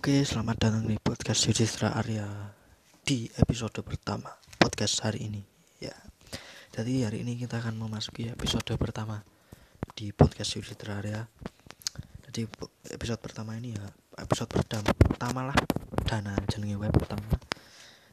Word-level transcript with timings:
Oke, 0.00 0.24
selamat 0.24 0.56
datang 0.56 0.88
di 0.88 0.96
podcast 0.96 1.44
Yudhistira 1.44 1.92
Arya 1.92 2.24
di 3.04 3.28
episode 3.36 3.84
pertama 3.84 4.32
podcast 4.56 5.04
hari 5.04 5.28
ini. 5.28 5.44
Ya, 5.76 5.92
jadi 6.72 7.04
hari 7.04 7.20
ini 7.20 7.36
kita 7.36 7.60
akan 7.60 7.76
memasuki 7.76 8.32
episode 8.32 8.64
pertama 8.80 9.20
di 9.92 10.08
podcast 10.16 10.56
Yudhistira 10.56 11.04
Arya. 11.04 11.28
Jadi 12.24 12.48
episode 12.96 13.20
pertama 13.20 13.60
ini 13.60 13.76
ya 13.76 13.84
episode 14.16 14.48
pertama, 14.48 14.88
pertama 14.88 15.52
lah 15.52 15.58
dana 16.08 16.32
jenenge 16.48 16.80
web 16.80 16.96
pertama. 16.96 17.36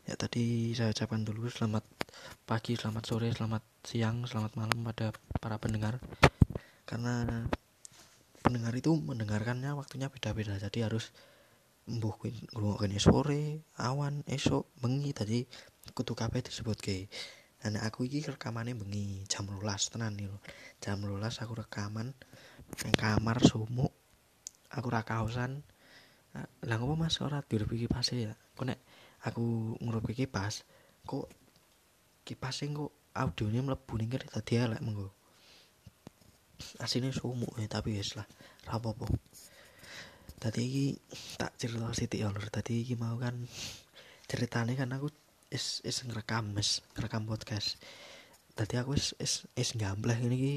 Ya 0.04 0.19
tadi 0.19 0.75
saya 0.75 0.91
ucapkan 0.91 1.23
dulu 1.23 1.47
selamat 1.47 1.88
pagi, 2.43 2.75
selamat 2.75 3.04
sore, 3.07 3.31
selamat 3.31 3.63
siang, 3.88 4.27
selamat 4.27 4.59
malam 4.59 4.83
pada 4.91 5.15
para 5.39 5.55
pendengar. 5.55 6.04
Karena 6.83 7.47
pendengar 8.43 8.75
itu 8.75 8.91
mendengarkannya 8.91 9.71
waktunya 9.71 10.11
beda-beda 10.11 10.59
jadi 10.59 10.91
harus 10.91 11.15
mbuh 11.88 12.13
kuwi 12.19 12.35
ngrungokne 12.51 13.00
sore, 13.00 13.64
awan, 13.79 14.19
esok, 14.27 14.68
bengi 14.83 15.15
tadi 15.15 15.47
kutu 15.96 16.11
kabeh 16.11 16.43
disebutke. 16.43 17.07
Nah 17.68 17.83
aku 17.87 18.05
iki 18.05 18.21
rekamane 18.27 18.77
bengi 18.77 19.25
jam 19.25 19.50
12 19.50 19.91
tenan 19.91 20.13
nih 20.13 20.29
Jam 20.77 21.01
12 21.01 21.19
aku 21.41 21.54
rekaman 21.57 22.13
nang 22.83 22.96
kamar 22.96 23.41
sumuk. 23.41 23.91
Aku 24.68 24.91
ra 24.91 25.01
kaosan. 25.07 25.63
Lah 26.37 26.75
ngopo 26.77 27.00
Mas 27.00 27.18
ora 27.23 27.41
diurup 27.41 27.73
kipas 27.73 28.13
ya? 28.13 28.35
Kok 28.54 28.65
nek 28.68 28.79
aku 29.25 29.74
ngurup 29.82 30.05
kipas 30.13 30.68
kok 31.07 31.32
kipas 32.27 32.61
kok 32.67 32.91
audionya 33.16 33.63
mlebu 33.63 33.94
ning 33.97 34.11
kene 34.11 34.27
dadi 34.30 34.53
elek 34.59 34.83
mengko. 34.83 35.09
Asine 36.83 37.09
sumuk 37.09 37.58
ya 37.58 37.66
tapi 37.66 37.97
wis 37.97 38.13
lah, 38.17 38.27
ra 38.67 38.77
apa-apa. 38.77 39.08
Tadi 40.38 40.61
iki 40.69 40.86
tak 41.41 41.58
cerita 41.58 41.89
sithik 41.97 42.22
ya 42.22 42.30
lur 42.30 42.45
tadi 42.53 42.86
iki 42.86 42.94
mau 42.94 43.17
kan 43.17 43.33
ceritane 44.30 44.77
kan 44.77 44.93
aku 44.93 45.09
is 45.49 45.81
is 45.81 46.05
ngerekam 46.05 46.53
mes 46.53 46.85
ngerekam 46.93 47.25
podcast. 47.25 47.81
Tadi 48.53 48.77
aku 48.77 48.93
is 48.93 49.17
is 49.17 49.49
is 49.58 49.73
gambleh 49.73 50.17
ini 50.17 50.35
iki 50.38 50.55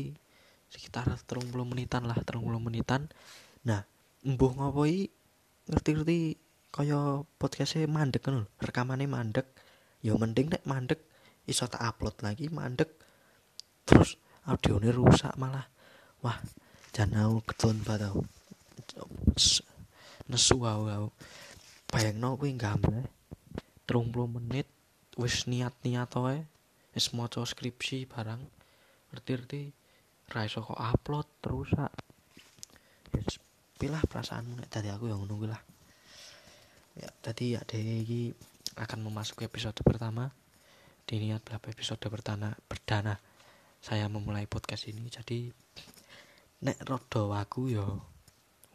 sekitar 0.70 1.08
30 1.27 1.53
menitan 1.64 2.05
lah 2.05 2.19
30 2.20 2.45
menitan. 2.61 3.08
Nah 3.64 3.83
mbuh 4.27 4.53
ngopo 4.58 4.84
iki? 4.84 5.08
Ngerti-ngerti 5.70 6.19
kaya 6.70 7.25
podcastnya 7.41 7.89
mandek 7.89 8.27
kan 8.27 8.45
rekamannya 8.61 9.08
mandek. 9.08 9.48
Ya 10.05 10.12
mending 10.17 10.53
nek 10.53 10.64
mandek 10.69 11.01
iso 11.48 11.64
tak 11.70 11.81
upload 11.81 12.20
lagi 12.20 12.53
mandek. 12.53 12.91
Terus 13.89 14.20
audionya 14.45 14.92
rusak 14.92 15.33
malah. 15.41 15.64
Wah 16.20 16.36
jangan 16.92 17.41
keton 17.47 17.81
tau 17.86 18.27
nesu 20.31 20.62
aku 20.62 20.84
aku 20.86 21.09
bayangno 21.91 22.39
kuwi 22.39 22.55
gambar 22.55 23.03
30 23.91 24.36
menit 24.39 24.70
wis 25.19 25.50
niat-niat 25.50 26.11
wae 26.23 26.47
wis 26.95 27.11
maca 27.11 27.42
skripsi 27.42 28.06
barang 28.06 28.41
ngerti-ngerti 29.11 29.75
ra 30.31 30.47
iso 30.47 30.62
kok 30.62 30.78
upload 30.78 31.27
terus 31.42 31.75
wis 33.11 33.42
pilah 33.81 34.05
perasaanmu 34.05 34.61
nek 34.61 34.69
tadi 34.69 34.92
aku 34.92 35.08
yang 35.08 35.25
nunggu 35.25 35.48
lah. 35.48 35.62
Ya 36.92 37.08
tadi 37.25 37.56
ya 37.56 37.64
iki 37.64 38.36
akan 38.77 39.08
memasuki 39.08 39.48
episode 39.48 39.81
pertama. 39.81 40.28
Di 41.08 41.17
niat 41.17 41.41
berapa 41.42 41.64
episode 41.73 42.05
pertama 42.12 42.53
perdana 42.69 43.17
saya 43.81 44.05
memulai 44.12 44.45
podcast 44.45 44.84
ini. 44.92 45.08
Jadi 45.08 45.48
nek 46.61 46.77
rodo 46.84 47.33
aku 47.33 47.73
yo 47.73 47.86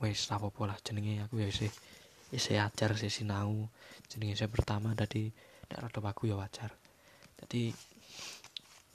wis 0.02 0.28
apa-apa 0.32 0.76
lah 0.76 0.78
jenenge. 0.82 1.24
Aku 1.28 1.40
ya 1.40 1.48
isih 1.48 1.72
isih 2.34 2.60
ajar 2.60 2.98
sih 3.00 3.12
sinau. 3.12 3.70
Jenenge 4.12 4.36
saya 4.36 4.52
pertama 4.52 4.92
tadi 4.98 5.32
nek 5.72 5.80
rada 5.80 6.00
aku 6.04 6.28
ya 6.28 6.36
wajar. 6.36 6.74
Jadi 7.40 7.72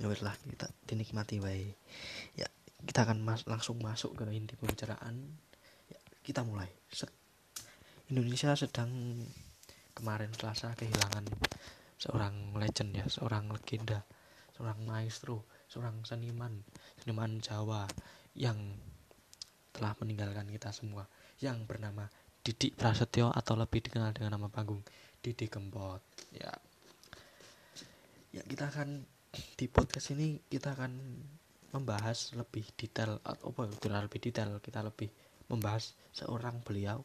ya 0.00 0.06
wis 0.08 0.20
lah 0.24 0.34
kita 0.36 0.68
dinikmati 0.84 1.40
wae. 1.40 1.72
Ya 2.36 2.48
kita 2.84 3.04
akan 3.04 3.20
mas 3.20 3.44
langsung 3.44 3.80
masuk 3.80 4.16
ke 4.16 4.24
inti 4.32 4.56
pembicaraan. 4.56 5.16
Ya, 5.88 6.00
kita 6.24 6.44
mulai. 6.44 6.68
Set. 6.88 7.12
Indonesia 8.10 8.56
sedang 8.58 8.90
kemarin 9.94 10.32
Selasa 10.34 10.74
kehilangan 10.74 11.28
seorang 12.00 12.56
legend 12.56 12.96
ya 12.96 13.04
seorang 13.04 13.52
legenda 13.52 14.00
seorang 14.56 14.80
maestro 14.88 15.44
seorang 15.68 16.00
seniman 16.08 16.64
seniman 16.96 17.44
Jawa 17.44 17.84
yang 18.32 18.56
telah 19.80 19.96
meninggalkan 19.96 20.44
kita 20.52 20.76
semua 20.76 21.08
yang 21.40 21.64
bernama 21.64 22.04
Didik 22.44 22.76
Prasetyo 22.76 23.32
atau 23.32 23.56
lebih 23.56 23.80
dikenal 23.80 24.12
dengan 24.12 24.36
nama 24.36 24.52
panggung 24.52 24.84
Didi 25.24 25.48
Kempot 25.48 26.04
ya. 26.36 26.52
Ya 28.36 28.44
kita 28.44 28.68
akan 28.68 29.08
di 29.56 29.66
podcast 29.72 30.12
ini 30.12 30.36
kita 30.52 30.76
akan 30.76 30.92
membahas 31.72 32.36
lebih 32.36 32.68
detail 32.76 33.16
atau 33.24 33.56
apa 33.56 33.72
ya 33.72 34.04
lebih 34.04 34.20
detail 34.20 34.60
kita 34.60 34.84
lebih 34.84 35.08
membahas 35.48 35.96
seorang 36.12 36.60
beliau 36.60 37.00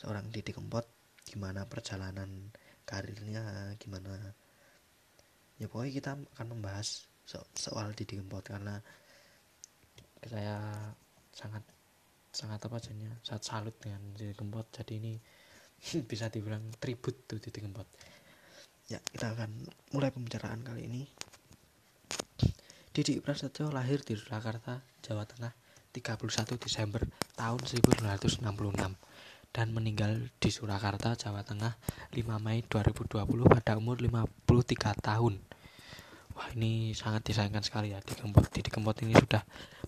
seorang 0.00 0.32
Didi 0.32 0.56
Kempot 0.56 0.88
gimana 1.28 1.68
perjalanan 1.68 2.48
karirnya 2.88 3.76
gimana 3.76 4.32
ya 5.60 5.68
pokoknya 5.68 5.92
kita 5.92 6.10
akan 6.38 6.46
membahas 6.56 7.04
so 7.28 7.44
soal 7.52 7.92
Didi 7.92 8.16
Kempot 8.16 8.46
karena 8.48 8.80
saya 10.24 10.56
sangat 11.36 11.77
sangat 12.38 12.62
apa 12.70 12.78
jadinya 12.78 13.10
sangat 13.26 13.42
salut 13.42 13.74
dengan 13.82 14.14
Didi 14.14 14.38
Kempot 14.38 14.70
jadi 14.70 14.94
ini 15.02 15.18
bisa 16.10 16.30
dibilang 16.30 16.62
tribut 16.78 17.26
tuh 17.26 17.42
Didi 17.42 17.58
Kempot 17.58 17.90
ya 18.88 18.96
kita 19.04 19.36
akan 19.36 19.50
mulai 19.92 20.08
pembicaraan 20.08 20.64
kali 20.64 20.88
ini. 20.88 21.02
Didi 22.88 23.20
Prasetyo 23.20 23.68
lahir 23.70 24.00
di 24.02 24.16
Surakarta 24.16 24.80
Jawa 25.04 25.28
Tengah 25.28 25.52
31 25.92 26.56
Desember 26.58 27.04
tahun 27.36 27.60
1966 27.62 28.42
dan 29.54 29.66
meninggal 29.70 30.32
di 30.40 30.50
Surakarta 30.50 31.14
Jawa 31.14 31.44
Tengah 31.44 31.76
5 32.16 32.16
Mei 32.42 32.64
2020 32.64 33.28
pada 33.46 33.76
umur 33.76 34.00
53 34.00 34.98
tahun. 34.98 35.36
Wah 36.32 36.48
ini 36.56 36.96
sangat 36.96 37.28
disayangkan 37.28 37.62
sekali 37.62 37.92
ya 37.92 38.00
di 38.00 38.16
Kempot 38.16 38.48
di 38.48 38.64
Kempot 38.72 38.96
ini 39.04 39.14
sudah 39.14 39.44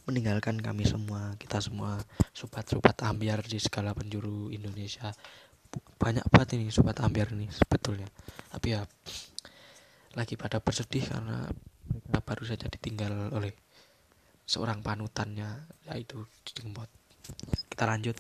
meninggalkan 0.09 0.59
kami 0.61 0.87
semua 0.89 1.35
kita 1.37 1.61
semua 1.61 2.01
sobat-sobat 2.33 2.97
ambiar 3.05 3.45
di 3.45 3.59
segala 3.61 3.93
penjuru 3.93 4.49
Indonesia. 4.53 5.13
Banyak 6.01 6.27
banget 6.31 6.59
ini 6.59 6.73
sobat 6.73 6.99
ambiar 7.03 7.31
ini 7.35 7.47
sebetulnya. 7.53 8.09
Tapi 8.51 8.67
ya 8.75 8.83
lagi 10.19 10.35
pada 10.35 10.59
bersedih 10.59 11.07
karena 11.07 11.47
mereka 11.91 12.21
baru 12.23 12.45
saja 12.47 12.67
ditinggal 12.67 13.35
oleh 13.35 13.55
seorang 14.47 14.83
panutannya 14.83 15.71
yaitu 15.91 16.27
di 16.43 16.53
Kempot 16.55 16.91
kita 17.71 17.85
lanjut. 17.87 18.17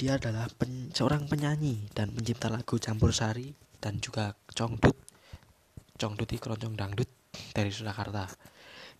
Dia 0.00 0.16
adalah 0.16 0.48
pen, 0.48 0.88
seorang 0.94 1.28
penyanyi 1.28 1.90
dan 1.92 2.14
pencipta 2.14 2.48
lagu 2.48 2.80
campur 2.80 3.12
sari 3.12 3.52
dan 3.82 4.00
juga 4.00 4.32
congdut 4.56 4.96
Congduti 6.00 6.40
Keroncong 6.40 6.72
Dangdut 6.80 7.10
dari 7.52 7.68
Surakarta. 7.68 8.24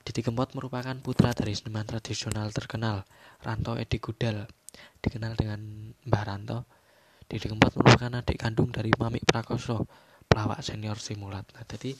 Didi 0.00 0.24
Kempot 0.24 0.56
merupakan 0.56 0.96
putra 1.04 1.36
dari 1.36 1.52
seniman 1.52 1.84
tradisional 1.84 2.48
terkenal 2.50 3.04
Ranto 3.44 3.76
Edi 3.76 4.00
Gudel, 4.00 4.48
dikenal 5.04 5.36
dengan 5.36 5.60
Mbah 6.08 6.24
Ranto. 6.24 6.58
Didi 7.28 7.46
Kempot 7.46 7.76
merupakan 7.76 8.10
adik 8.18 8.40
kandung 8.40 8.72
dari 8.72 8.90
Mamik 8.96 9.28
Prakoso, 9.28 9.84
pelawak 10.26 10.64
senior 10.64 10.96
simulat. 10.98 11.46
Nah, 11.52 11.62
jadi 11.68 11.94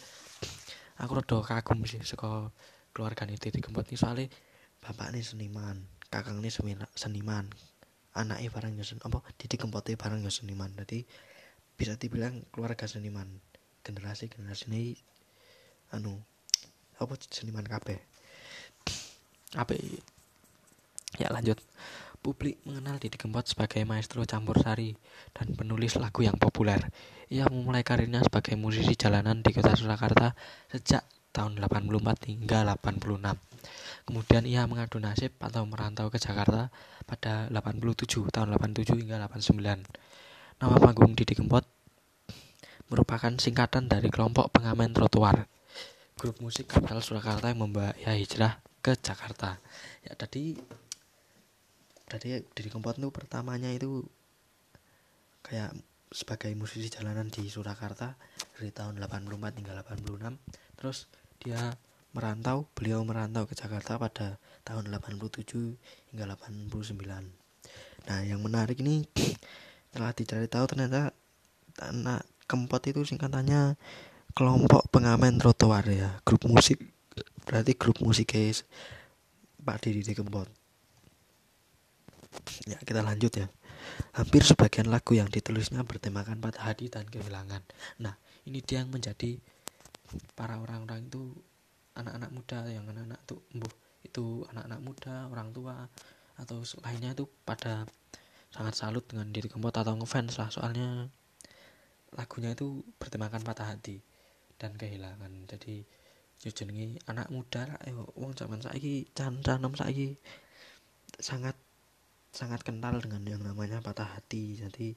aku 0.99 1.13
rada 1.23 1.39
kagum 1.45 1.85
sih 1.85 2.01
saka 2.03 2.49
keluarga 2.97 3.29
Didi 3.29 3.61
Kempot 3.61 3.85
ini 3.87 4.01
soalnya 4.01 4.27
bapaknya 4.81 5.21
seniman, 5.21 5.85
kakangnya 6.09 6.51
seniman, 6.97 7.47
anaknya 8.17 8.49
barang 8.51 8.75
ya 8.75 8.85
apa 9.07 9.19
Didi 9.37 9.57
Kempotnya 9.61 9.95
barang 10.01 10.25
ya 10.25 10.33
seniman. 10.33 10.73
Jadi 10.73 11.05
bisa 11.77 11.95
dibilang 12.01 12.45
keluarga 12.49 12.89
seniman 12.89 13.29
generasi 13.81 14.29
generasi 14.29 14.69
ini 14.69 14.93
anu 15.97 16.21
apa 17.01 17.15
seniman 17.33 17.65
kabeh? 17.65 17.99
Apa 19.57 19.73
ya 21.17 21.29
lanjut. 21.33 21.59
Publik 22.21 22.61
mengenal 22.69 23.01
Didi 23.01 23.17
Kempot 23.17 23.49
sebagai 23.49 23.81
maestro 23.89 24.21
campur 24.29 24.61
sari 24.61 24.93
dan 25.33 25.57
penulis 25.57 25.97
lagu 25.97 26.21
yang 26.21 26.37
populer. 26.37 26.93
Ia 27.33 27.49
memulai 27.49 27.81
karirnya 27.81 28.21
sebagai 28.21 28.61
musisi 28.61 28.93
jalanan 28.93 29.41
di 29.41 29.57
kota 29.57 29.73
Surakarta 29.73 30.37
sejak 30.69 31.01
tahun 31.31 31.63
84 31.63 32.29
hingga 32.29 32.67
86 32.67 33.23
kemudian 34.07 34.43
ia 34.51 34.67
mengadu 34.67 34.99
nasib 34.99 35.31
atau 35.39 35.63
merantau 35.63 36.11
ke 36.11 36.19
Jakarta 36.19 36.75
pada 37.07 37.47
87 37.55 38.35
tahun 38.35 38.59
87 38.59 39.07
hingga 39.07 39.23
89 39.31 39.87
nama 40.59 40.77
panggung 40.83 41.15
Didi 41.15 41.39
Kempot 41.39 41.63
merupakan 42.91 43.31
singkatan 43.39 43.87
dari 43.87 44.11
kelompok 44.11 44.51
pengamen 44.51 44.91
trotoar 44.91 45.47
grup 46.21 46.37
musik 46.45 46.69
asal 46.77 47.01
Surakarta 47.01 47.49
yang 47.49 47.65
membawa 47.65 47.97
ya 47.97 48.13
hijrah 48.13 48.61
ke 48.85 48.93
Jakarta. 48.93 49.57
Ya 50.05 50.13
tadi 50.13 50.53
tadi 52.05 52.45
dari 52.45 52.69
Kempot 52.69 53.01
itu 53.01 53.09
pertamanya 53.09 53.73
itu 53.73 54.05
kayak 55.41 55.73
sebagai 56.13 56.53
musisi 56.53 56.93
jalanan 56.93 57.33
di 57.33 57.49
Surakarta 57.49 58.21
dari 58.59 58.69
tahun 58.69 59.01
84 59.01 59.65
hingga 59.65 59.73
86 59.81 60.37
terus 60.77 61.09
dia 61.41 61.73
merantau 62.13 62.67
beliau 62.75 63.01
merantau 63.07 63.47
ke 63.47 63.55
Jakarta 63.55 63.97
pada 63.97 64.37
tahun 64.67 64.91
87 64.91 65.47
hingga 66.11 66.25
89 66.35 66.91
nah 68.11 68.21
yang 68.27 68.43
menarik 68.43 68.83
ini 68.83 69.07
telah 69.95 70.11
dicari 70.11 70.51
tahu 70.51 70.67
ternyata 70.67 71.15
anak 71.79 72.27
kempot 72.51 72.83
itu 72.91 73.07
singkatannya 73.07 73.79
kelompok 74.35 74.89
pengamen 74.91 75.39
trotoar 75.39 75.87
ya. 75.91 76.19
Grup 76.23 76.47
musik 76.47 76.79
berarti 77.45 77.75
grup 77.75 77.99
musik 78.01 78.31
guys 78.31 78.63
Pak 79.61 79.83
Didi 79.83 80.15
Kempot. 80.15 80.49
Ya 82.67 82.79
kita 82.83 83.03
lanjut 83.03 83.33
ya. 83.35 83.47
Hampir 84.15 84.47
sebagian 84.47 84.87
lagu 84.87 85.17
yang 85.17 85.27
ditulisnya 85.27 85.83
bertemakan 85.83 86.39
patah 86.39 86.71
hati 86.71 86.93
dan 86.93 87.09
kehilangan. 87.09 87.65
Nah 87.99 88.15
ini 88.47 88.63
dia 88.63 88.85
yang 88.85 88.93
menjadi 88.93 89.41
para 90.35 90.59
orang-orang 90.59 91.07
itu 91.07 91.35
anak-anak 91.95 92.31
muda 92.31 92.59
yang 92.71 92.87
anak-anak 92.87 93.21
tuh 93.27 93.43
embuh 93.55 93.73
itu 94.01 94.47
anak-anak 94.55 94.81
muda 94.81 95.15
orang 95.29 95.49
tua 95.53 95.77
atau 96.41 96.65
lainnya 96.87 97.13
itu 97.13 97.29
pada 97.45 97.85
sangat 98.51 98.75
salut 98.75 99.05
dengan 99.05 99.29
diri 99.29 99.51
kempot 99.51 99.75
atau 99.75 99.95
ngefans 99.99 100.39
lah. 100.41 100.49
Soalnya 100.49 101.11
lagunya 102.15 102.55
itu 102.55 102.83
bertemakan 102.99 103.43
patah 103.43 103.71
hati 103.71 104.03
dan 104.61 104.77
kehilangan 104.77 105.49
jadi 105.49 105.83
jenenge 106.41 107.01
anak 107.09 107.33
muda 107.33 107.65
lah 107.65 107.79
eh 107.85 107.97
wong 107.97 108.33
zaman 108.37 108.61
saiki 108.61 109.09
can-canem 109.17 109.73
saiki 109.73 110.17
sangat 111.17 111.57
sangat 112.33 112.61
kental 112.65 113.01
dengan 113.01 113.25
yang 113.25 113.43
namanya 113.45 113.81
patah 113.81 114.09
hati 114.17 114.57
jadi 114.61 114.97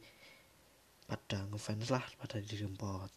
pada 1.07 1.47
ngefans 1.51 1.91
lah 1.91 2.03
pada 2.19 2.39
dirempot 2.39 3.11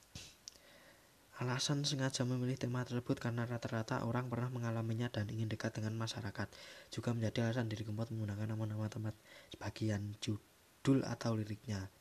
Alasan 1.36 1.84
sengaja 1.84 2.24
memilih 2.24 2.56
tema 2.56 2.80
tersebut 2.80 3.20
karena 3.20 3.44
rata-rata 3.44 4.08
orang 4.08 4.32
pernah 4.32 4.48
mengalaminya 4.48 5.12
dan 5.12 5.28
ingin 5.28 5.52
dekat 5.52 5.76
dengan 5.76 5.92
masyarakat. 5.92 6.48
Juga 6.88 7.12
menjadi 7.12 7.44
alasan 7.44 7.68
diri 7.68 7.84
Kempot 7.84 8.08
menggunakan 8.08 8.56
nama-nama 8.56 8.88
tempat 8.88 9.12
sebagian 9.52 10.16
judul 10.24 11.04
atau 11.04 11.36
liriknya. 11.36 11.92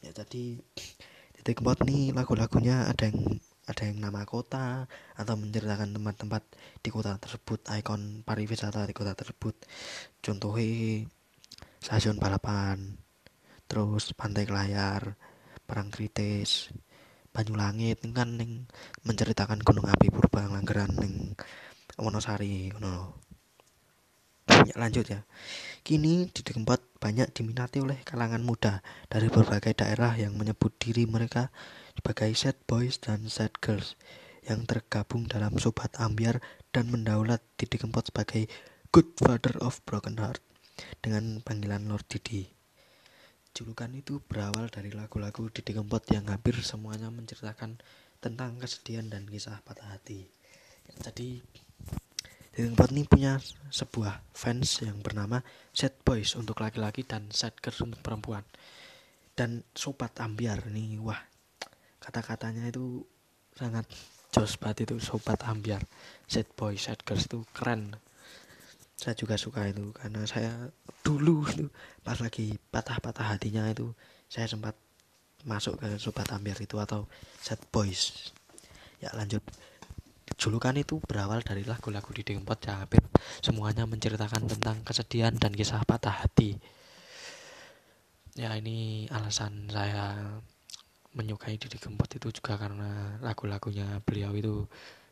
Ya 0.00 0.16
jadi 0.16 0.56
Didi 1.36 1.52
Kempot 1.52 1.84
nih 1.84 2.16
lagu-lagunya 2.16 2.88
ada 2.88 3.12
yang 3.12 3.36
ada 3.68 3.84
yang 3.84 4.00
nama 4.00 4.24
kota 4.24 4.88
atau 5.14 5.34
menceritakan 5.36 5.92
tempat-tempat 5.92 6.42
di 6.80 6.88
kota 6.88 7.20
tersebut, 7.20 7.60
ikon 7.68 8.24
pariwisata 8.24 8.88
di 8.88 8.96
kota 8.96 9.12
tersebut. 9.12 9.54
Contohnya 10.24 11.04
stasiun 11.78 12.18
balapan 12.18 12.98
terus 13.68 14.16
pantai 14.16 14.48
layar 14.48 15.14
perang 15.68 15.92
kritis 15.92 16.72
Banyulangit 17.28 18.00
kan 18.16 18.40
ning 18.40 18.66
menceritakan 19.04 19.60
gunung 19.60 19.86
api 19.86 20.08
purba 20.08 20.48
langgeran 20.48 20.90
ning 20.96 21.36
Wonosari 22.00 22.72
ngono 22.72 23.14
ya, 24.48 24.74
lanjut 24.80 25.06
ya 25.06 25.20
kini 25.84 26.26
di 26.32 26.40
tempat 26.40 26.80
banyak 26.98 27.30
diminati 27.30 27.84
oleh 27.84 28.00
kalangan 28.02 28.42
muda 28.42 28.80
dari 29.06 29.28
berbagai 29.28 29.76
daerah 29.76 30.16
yang 30.16 30.34
menyebut 30.34 30.74
diri 30.80 31.04
mereka 31.04 31.52
sebagai 31.98 32.30
set 32.38 32.54
boys 32.70 33.02
dan 33.02 33.26
set 33.26 33.50
girls 33.58 33.98
yang 34.46 34.62
tergabung 34.70 35.26
dalam 35.26 35.58
sobat 35.58 35.90
ambiar 35.98 36.38
dan 36.70 36.94
mendaulat 36.94 37.42
di 37.58 37.66
Kempot 37.66 38.06
sebagai 38.06 38.46
good 38.94 39.18
father 39.18 39.58
of 39.58 39.82
broken 39.82 40.14
heart 40.22 40.38
dengan 41.02 41.42
panggilan 41.42 41.90
Lord 41.90 42.06
Didi. 42.06 42.46
Julukan 43.50 43.90
itu 43.98 44.22
berawal 44.22 44.70
dari 44.70 44.94
lagu-lagu 44.94 45.50
Didi 45.50 45.74
Kempot 45.74 46.06
yang 46.14 46.30
hampir 46.30 46.54
semuanya 46.62 47.10
menceritakan 47.10 47.82
tentang 48.22 48.62
kesedihan 48.62 49.10
dan 49.10 49.26
kisah 49.26 49.58
patah 49.66 49.90
hati. 49.90 50.30
Jadi 51.02 51.42
Didi 52.54 52.62
Kempot 52.62 52.94
ini 52.94 53.02
punya 53.10 53.42
sebuah 53.74 54.22
fans 54.38 54.86
yang 54.86 55.02
bernama 55.02 55.42
Set 55.74 55.98
Boys 56.06 56.38
untuk 56.38 56.62
laki-laki 56.62 57.02
dan 57.02 57.26
Set 57.34 57.58
Girls 57.58 57.82
untuk 57.82 57.98
perempuan. 58.06 58.46
Dan 59.34 59.66
Sobat 59.74 60.18
Ambiar 60.22 60.66
nih, 60.66 60.98
wah 60.98 61.18
kata-katanya 62.02 62.70
itu 62.70 63.02
sangat 63.54 63.84
jos 64.30 64.58
banget 64.60 64.88
itu 64.88 64.96
Sobat 65.02 65.42
Ambiar. 65.46 65.82
Set 66.28 66.46
Boys, 66.54 66.86
Set 66.86 67.02
Girls 67.02 67.26
itu 67.26 67.42
keren. 67.56 67.96
Saya 68.98 69.14
juga 69.14 69.38
suka 69.38 69.62
itu 69.70 69.94
karena 69.94 70.26
saya 70.26 70.74
dulu 71.06 71.46
itu 71.54 71.70
pas 72.02 72.18
lagi 72.18 72.58
patah-patah 72.74 73.38
hatinya 73.38 73.70
itu 73.70 73.94
saya 74.26 74.50
sempat 74.50 74.74
masuk 75.46 75.78
ke 75.78 75.88
sobat 76.02 76.26
ambiar 76.34 76.58
itu 76.58 76.74
atau 76.82 77.06
set 77.38 77.62
boys. 77.70 78.34
Ya 78.98 79.14
lanjut. 79.14 79.44
Julukan 80.38 80.76
itu 80.76 80.98
berawal 81.02 81.42
dari 81.42 81.62
lagu-lagu 81.64 82.10
di 82.14 82.22
Dengpot 82.22 82.60
yang 82.66 82.84
hampir 82.84 83.02
semuanya 83.42 83.88
menceritakan 83.88 84.46
tentang 84.46 84.82
kesedihan 84.86 85.34
dan 85.34 85.54
kisah 85.54 85.82
patah 85.82 86.26
hati. 86.26 86.58
Ya 88.38 88.54
ini 88.54 89.10
alasan 89.10 89.66
saya 89.72 90.38
menyukai 91.16 91.56
Didi 91.56 91.80
Kempot 91.80 92.10
itu 92.12 92.28
juga 92.32 92.58
karena 92.60 93.16
lagu-lagunya 93.24 94.00
beliau 94.04 94.32
itu 94.36 94.66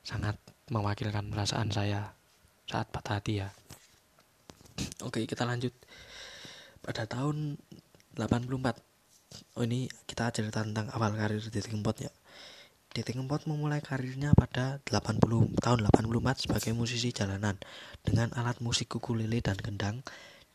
sangat 0.04 0.36
mewakilkan 0.68 1.28
perasaan 1.32 1.72
saya 1.72 2.12
saat 2.66 2.90
patah 2.90 3.22
hati 3.22 3.42
ya 3.42 3.48
Oke, 5.06 5.24
kita 5.24 5.48
lanjut. 5.48 5.72
Pada 6.84 7.08
tahun 7.08 7.56
84. 8.16 8.76
Oh, 9.56 9.64
ini 9.64 9.88
kita 10.08 10.32
cerita 10.32 10.64
tentang 10.64 10.88
awal 10.92 11.16
karir 11.16 11.40
Didi 11.40 11.60
Kempot 11.64 11.96
ya. 12.00 12.12
Didi 12.92 13.12
Kempot 13.12 13.44
memulai 13.44 13.84
karirnya 13.84 14.32
pada 14.32 14.80
80 14.88 15.20
tahun 15.60 15.78
84 15.92 16.48
sebagai 16.48 16.72
musisi 16.72 17.12
jalanan 17.12 17.60
dengan 18.00 18.32
alat 18.32 18.60
musik 18.64 18.96
ukulele 18.96 19.44
dan 19.44 19.60
gendang. 19.60 20.00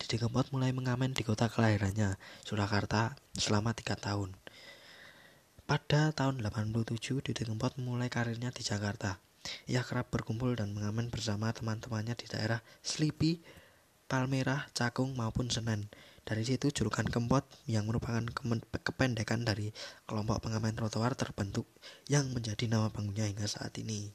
Didi 0.01 0.17
Kempot 0.17 0.49
mulai 0.49 0.73
mengamen 0.73 1.13
di 1.13 1.21
kota 1.21 1.45
kelahirannya, 1.45 2.17
Surakarta, 2.41 3.13
selama 3.37 3.77
tiga 3.77 3.93
tahun. 3.93 4.40
Pada 5.71 6.11
tahun 6.11 6.43
87, 6.43 7.23
Didi 7.23 7.47
Kempot 7.47 7.79
mulai 7.79 8.11
karirnya 8.11 8.51
di 8.51 8.59
Jakarta. 8.59 9.23
Ia 9.71 9.87
kerap 9.87 10.11
berkumpul 10.11 10.51
dan 10.59 10.75
mengamen 10.75 11.07
bersama 11.07 11.47
teman-temannya 11.55 12.11
di 12.19 12.27
daerah 12.27 12.59
Sleepy, 12.83 13.39
Palmerah, 14.03 14.67
Cakung 14.75 15.15
maupun 15.15 15.47
Senen. 15.47 15.87
Dari 16.27 16.43
situ 16.43 16.75
julukan 16.75 17.07
Kempot 17.07 17.47
yang 17.71 17.87
merupakan 17.87 18.19
kependekan 18.83 19.47
dari 19.47 19.71
kelompok 20.03 20.43
pengamen 20.43 20.75
trotoar 20.75 21.15
terbentuk 21.15 21.63
yang 22.11 22.27
menjadi 22.35 22.67
nama 22.67 22.91
panggungnya 22.91 23.31
hingga 23.31 23.47
saat 23.47 23.71
ini. 23.79 24.11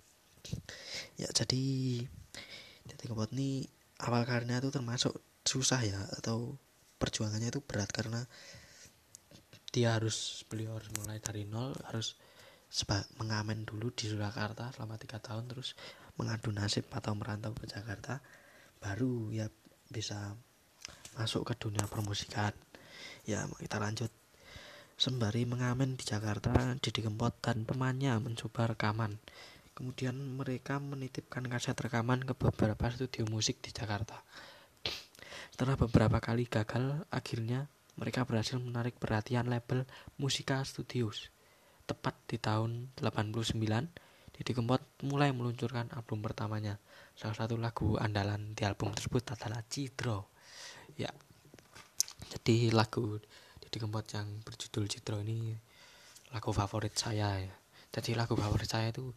Ya 1.16 1.32
jadi 1.32 1.64
jadi 2.84 3.02
Kempot 3.08 3.32
ini 3.32 3.64
awal 4.04 4.28
karirnya 4.28 4.60
itu 4.60 4.68
termasuk 4.68 5.24
susah 5.48 5.80
ya 5.80 6.04
atau 6.20 6.60
perjuangannya 7.00 7.48
itu 7.48 7.64
berat 7.64 7.88
karena 7.96 8.28
dia 9.74 9.96
harus 9.98 10.46
beliau 10.50 10.78
harus 10.78 10.90
mulai 10.98 11.18
dari 11.18 11.44
nol 11.44 11.74
harus 11.86 12.18
sebab 12.66 13.22
mengamen 13.22 13.62
dulu 13.62 13.94
di 13.94 14.10
Surakarta 14.10 14.74
selama 14.74 14.98
tiga 14.98 15.22
tahun 15.22 15.46
terus 15.46 15.78
mengadu 16.18 16.50
nasib 16.50 16.88
atau 16.90 17.14
merantau 17.14 17.54
ke 17.54 17.68
Jakarta 17.68 18.18
baru 18.80 19.30
ya 19.32 19.46
bisa 19.90 20.34
masuk 21.16 21.48
ke 21.48 21.54
dunia 21.56 21.84
permusikan. 21.88 22.52
Ya 23.24 23.48
kita 23.58 23.80
lanjut. 23.80 24.12
Sembari 24.96 25.44
mengamen 25.44 26.00
di 26.00 26.08
Jakarta 26.08 26.56
Didi 26.80 27.04
Kempot 27.04 27.36
dan 27.44 27.68
temannya 27.68 28.16
mencoba 28.16 28.72
rekaman. 28.72 29.20
Kemudian 29.76 30.16
mereka 30.16 30.80
menitipkan 30.80 31.44
kaset 31.52 31.76
rekaman 31.76 32.24
ke 32.24 32.32
beberapa 32.32 32.88
studio 32.88 33.28
musik 33.28 33.60
di 33.60 33.76
Jakarta. 33.76 34.24
Setelah 35.52 35.76
beberapa 35.76 36.16
kali 36.16 36.48
gagal 36.48 37.04
akhirnya 37.12 37.68
mereka 37.96 38.28
berhasil 38.28 38.60
menarik 38.60 39.00
perhatian 39.00 39.48
label 39.48 39.88
Musika 40.20 40.60
Studios. 40.68 41.32
Tepat 41.88 42.12
di 42.28 42.36
tahun 42.36 42.92
89 43.00 43.56
Didi 44.36 44.52
Kempot 44.52 44.84
mulai 45.00 45.32
meluncurkan 45.32 45.88
album 45.96 46.20
pertamanya. 46.20 46.76
Salah 47.16 47.32
satu 47.32 47.56
lagu 47.56 47.96
andalan 47.96 48.52
di 48.52 48.68
album 48.68 48.92
tersebut 48.92 49.24
adalah 49.32 49.64
Citro. 49.64 50.28
Ya 51.00 51.08
jadi 52.28 52.68
lagu 52.76 53.16
Didi 53.64 53.78
Kempot 53.80 54.04
yang 54.12 54.44
berjudul 54.44 54.92
Citro 54.92 55.24
ini 55.24 55.56
lagu 56.36 56.52
favorit 56.52 56.92
saya 56.92 57.40
ya. 57.40 57.54
Jadi 57.96 58.12
lagu 58.12 58.36
favorit 58.36 58.68
saya 58.68 58.92
itu 58.92 59.08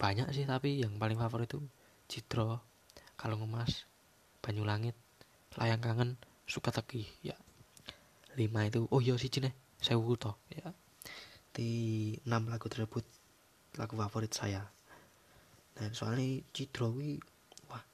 banyak 0.00 0.34
sih 0.34 0.48
tapi 0.50 0.82
yang 0.82 0.98
paling 0.98 1.20
favorit 1.20 1.46
itu 1.46 1.62
Citro 2.10 2.58
kalau 3.14 3.38
ngemas 3.38 3.86
Banyulangit 4.40 4.96
layang 5.60 5.84
kangen 5.84 6.16
suka 6.48 6.72
teki 6.72 7.04
ya 7.20 7.36
lima 8.38 8.66
itu 8.66 8.86
oh 8.90 9.00
iya 9.02 9.18
sih 9.18 9.30
cine 9.32 9.50
saya 9.80 9.96
toh 9.96 10.36
ya. 10.52 10.68
Di 11.50 11.70
enam 12.28 12.52
lagu 12.52 12.68
tersebut 12.68 13.02
lagu 13.80 13.94
favorit 13.96 14.30
saya. 14.30 14.62
Dan 15.74 15.96
soalnya 15.96 16.44
Cidro 16.52 16.92
wah 17.72 17.84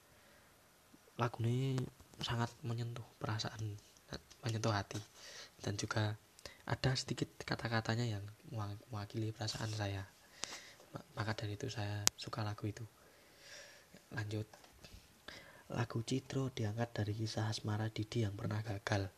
lagu 1.15 1.39
ini 1.47 1.79
sangat 2.19 2.51
menyentuh 2.61 3.05
perasaan 3.17 3.79
menyentuh 4.43 4.75
hati. 4.75 4.99
Dan 5.63 5.79
juga 5.79 6.19
ada 6.67 6.91
sedikit 6.99 7.31
kata-katanya 7.47 8.03
yang 8.03 8.23
mewakili 8.91 9.31
perasaan 9.31 9.71
saya. 9.71 10.03
Maka 11.15 11.33
dari 11.33 11.55
itu 11.55 11.71
saya 11.71 12.03
suka 12.19 12.43
lagu 12.43 12.67
itu. 12.67 12.83
Lanjut. 14.11 14.47
Lagu 15.71 15.99
Citro 16.03 16.51
diangkat 16.51 16.89
dari 16.95 17.11
kisah 17.15 17.51
asmara 17.51 17.91
Didi 17.91 18.23
yang 18.23 18.35
pernah 18.35 18.63
gagal 18.63 19.11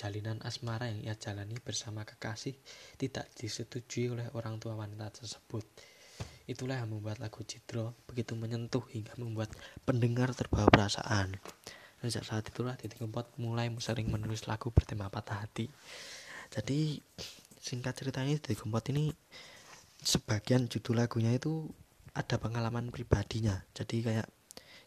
jalinan 0.00 0.40
asmara 0.40 0.88
yang 0.88 1.04
ia 1.04 1.14
jalani 1.20 1.60
bersama 1.60 2.08
kekasih 2.08 2.56
tidak 2.96 3.28
disetujui 3.36 4.16
oleh 4.16 4.32
orang 4.32 4.56
tua 4.56 4.72
wanita 4.72 5.12
tersebut. 5.12 5.68
Itulah 6.48 6.80
yang 6.80 6.88
membuat 6.88 7.20
lagu 7.20 7.44
Citro 7.44 7.92
begitu 8.08 8.32
menyentuh 8.32 8.80
hingga 8.88 9.12
membuat 9.20 9.52
pendengar 9.84 10.32
terbawa 10.32 10.72
perasaan. 10.72 11.36
Sejak 12.00 12.24
saat 12.24 12.48
itulah 12.48 12.80
Didi 12.80 12.96
Kempot 12.96 13.28
mulai 13.36 13.68
sering 13.76 14.08
menulis 14.08 14.48
lagu 14.48 14.72
bertema 14.72 15.12
patah 15.12 15.44
hati. 15.44 15.68
Jadi 16.48 16.96
singkat 17.60 18.00
ceritanya 18.00 18.40
di 18.40 18.56
Gempot 18.56 18.82
ini 18.88 19.12
sebagian 20.00 20.66
judul 20.66 21.04
lagunya 21.04 21.30
itu 21.36 21.68
ada 22.16 22.40
pengalaman 22.40 22.88
pribadinya. 22.88 23.60
Jadi 23.76 24.00
kayak 24.00 24.26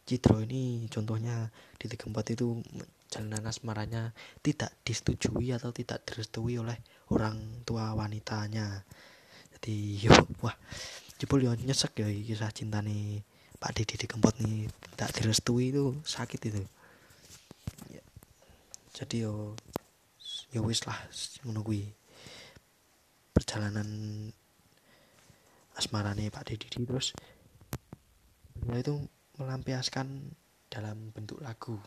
Citro 0.04 0.42
ini 0.44 0.90
contohnya 0.90 1.54
di 1.78 1.86
Gempot 1.96 2.26
itu 2.34 2.60
jalanan 3.14 3.46
asmaranya 3.46 4.10
tidak 4.42 4.74
disetujui 4.82 5.54
atau 5.54 5.70
tidak 5.70 6.02
direstui 6.10 6.58
oleh 6.58 6.82
orang 7.14 7.62
tua 7.62 7.94
wanitanya. 7.94 8.82
Jadi 9.54 10.02
yo 10.02 10.18
wah 10.42 10.58
jebul 11.22 11.46
yo 11.46 11.54
nyesek 11.54 12.02
ya 12.02 12.10
kisah 12.10 12.50
cinta 12.50 12.82
nih 12.82 13.22
Pak 13.62 13.78
Didi 13.78 14.02
di 14.02 14.10
Gempot 14.10 14.34
nih 14.42 14.66
tidak 14.98 15.14
direstui 15.14 15.70
itu 15.70 15.94
sakit 16.02 16.42
itu. 16.50 16.66
Ya. 17.94 18.02
jadi 18.98 19.30
yo 19.30 19.54
ya 20.50 20.66
wis 20.66 20.82
lah 20.90 20.98
menunggu 21.46 21.86
perjalanan 23.34 23.90
asmarane 25.78 26.30
Pak 26.30 26.50
Deddy 26.50 26.86
terus 26.86 27.18
beliau 28.54 28.82
itu 28.82 28.96
melampiaskan 29.42 30.38
dalam 30.70 31.10
bentuk 31.10 31.42
lagu 31.42 31.78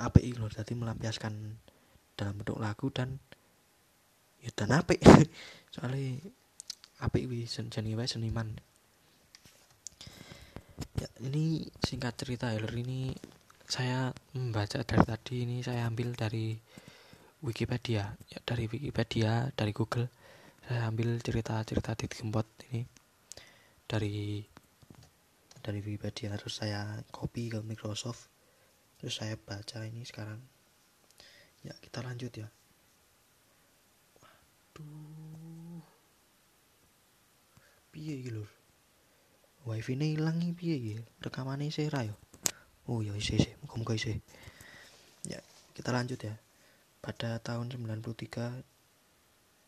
apa 0.00 0.18
loh 0.20 0.50
tadi 0.50 0.72
melampiaskan 0.74 1.32
dalam 2.14 2.34
bentuk 2.38 2.58
lagu 2.62 2.88
dan 2.94 3.18
ya 4.44 4.50
dan 4.54 4.70
apa 4.76 4.94
soalnya 5.74 6.20
apa 7.02 7.16
ini 7.18 7.44
seni 7.44 7.70
seniman. 8.06 8.48
Ya 10.98 11.08
ini 11.22 11.66
singkat 11.82 12.18
cerita 12.18 12.50
Heller 12.50 12.70
ini 12.74 13.14
saya 13.66 14.10
membaca 14.34 14.82
dari 14.82 15.04
tadi 15.06 15.34
ini 15.46 15.56
saya 15.62 15.86
ambil 15.86 16.14
dari 16.14 16.54
Wikipedia. 17.42 18.14
Ya 18.30 18.38
dari 18.42 18.70
Wikipedia 18.70 19.50
dari 19.54 19.72
Google. 19.74 20.10
Saya 20.64 20.88
ambil 20.88 21.20
cerita-cerita 21.20 21.92
di 21.92 22.06
Gembot 22.08 22.48
ini 22.72 22.88
dari 23.84 24.40
dari 25.60 25.78
Wikipedia. 25.82 26.32
Terus 26.40 26.54
saya 26.62 27.04
copy 27.12 27.52
ke 27.52 27.58
Microsoft 27.60 28.33
terus 29.04 29.20
saya 29.20 29.36
baca 29.36 29.84
ini 29.84 30.00
sekarang. 30.08 30.40
Ya 31.60 31.76
kita 31.84 32.00
lanjut 32.00 32.32
ya. 32.32 32.48
Waduh. 34.16 35.84
Piye 37.92 38.24
gitu 38.24 38.48
wifi 39.64 39.96
ini 39.96 40.16
hilang 40.16 40.36
nih 40.36 40.52
piye 40.52 40.76
gitu 40.76 41.02
rekamannya 41.24 41.72
saya 41.72 42.12
ya? 42.12 42.14
Oh 42.84 43.00
ya 43.00 43.16
isi 43.16 43.40
isi 43.40 43.50
muka 43.72 43.96
isi 43.96 44.20
ya 45.24 45.40
kita 45.72 45.90
lanjut 45.90 46.20
ya. 46.20 46.36
Pada 47.04 47.36
tahun 47.36 47.68
93, 47.68 48.64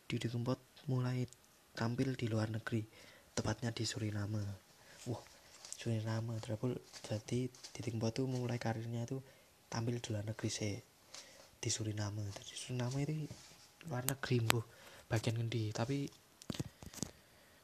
Didi 0.09 0.29
Kempot 0.33 0.57
mulai 0.89 1.29
tampil 1.77 2.17
di 2.17 2.33
luar 2.33 2.49
negeri, 2.49 2.81
tepatnya 3.37 3.69
di 3.77 3.85
Suriname. 3.85 4.66
Suriname, 5.87 6.35
terus 6.43 6.83
jadi 7.07 7.47
Didi 7.47 7.95
Kempot 7.95 8.11
tuh 8.11 8.27
mulai 8.27 8.59
karirnya 8.59 9.07
itu 9.07 9.23
tampil 9.71 10.03
di 10.03 10.09
luar 10.11 10.27
negeri 10.27 10.51
sih 10.51 10.75
di 11.63 11.71
Suriname. 11.71 12.27
Jadi 12.35 12.53
Suriname 12.59 13.07
itu 13.07 13.15
luar 13.87 14.03
negeri 14.03 14.43
bu, 14.43 14.59
bagian 15.07 15.39
ngendi. 15.39 15.71
Tapi 15.71 16.11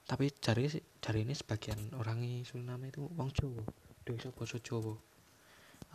tapi 0.06 0.30
cari 0.38 0.70
cari 1.02 1.18
ini 1.26 1.34
sebagian 1.34 1.98
orang 1.98 2.22
Suriname 2.46 2.94
itu 2.94 3.10
wong 3.10 3.34
Jawa, 3.34 3.66
desa 4.06 4.30
basa 4.30 4.62
Jawa. 4.62 4.94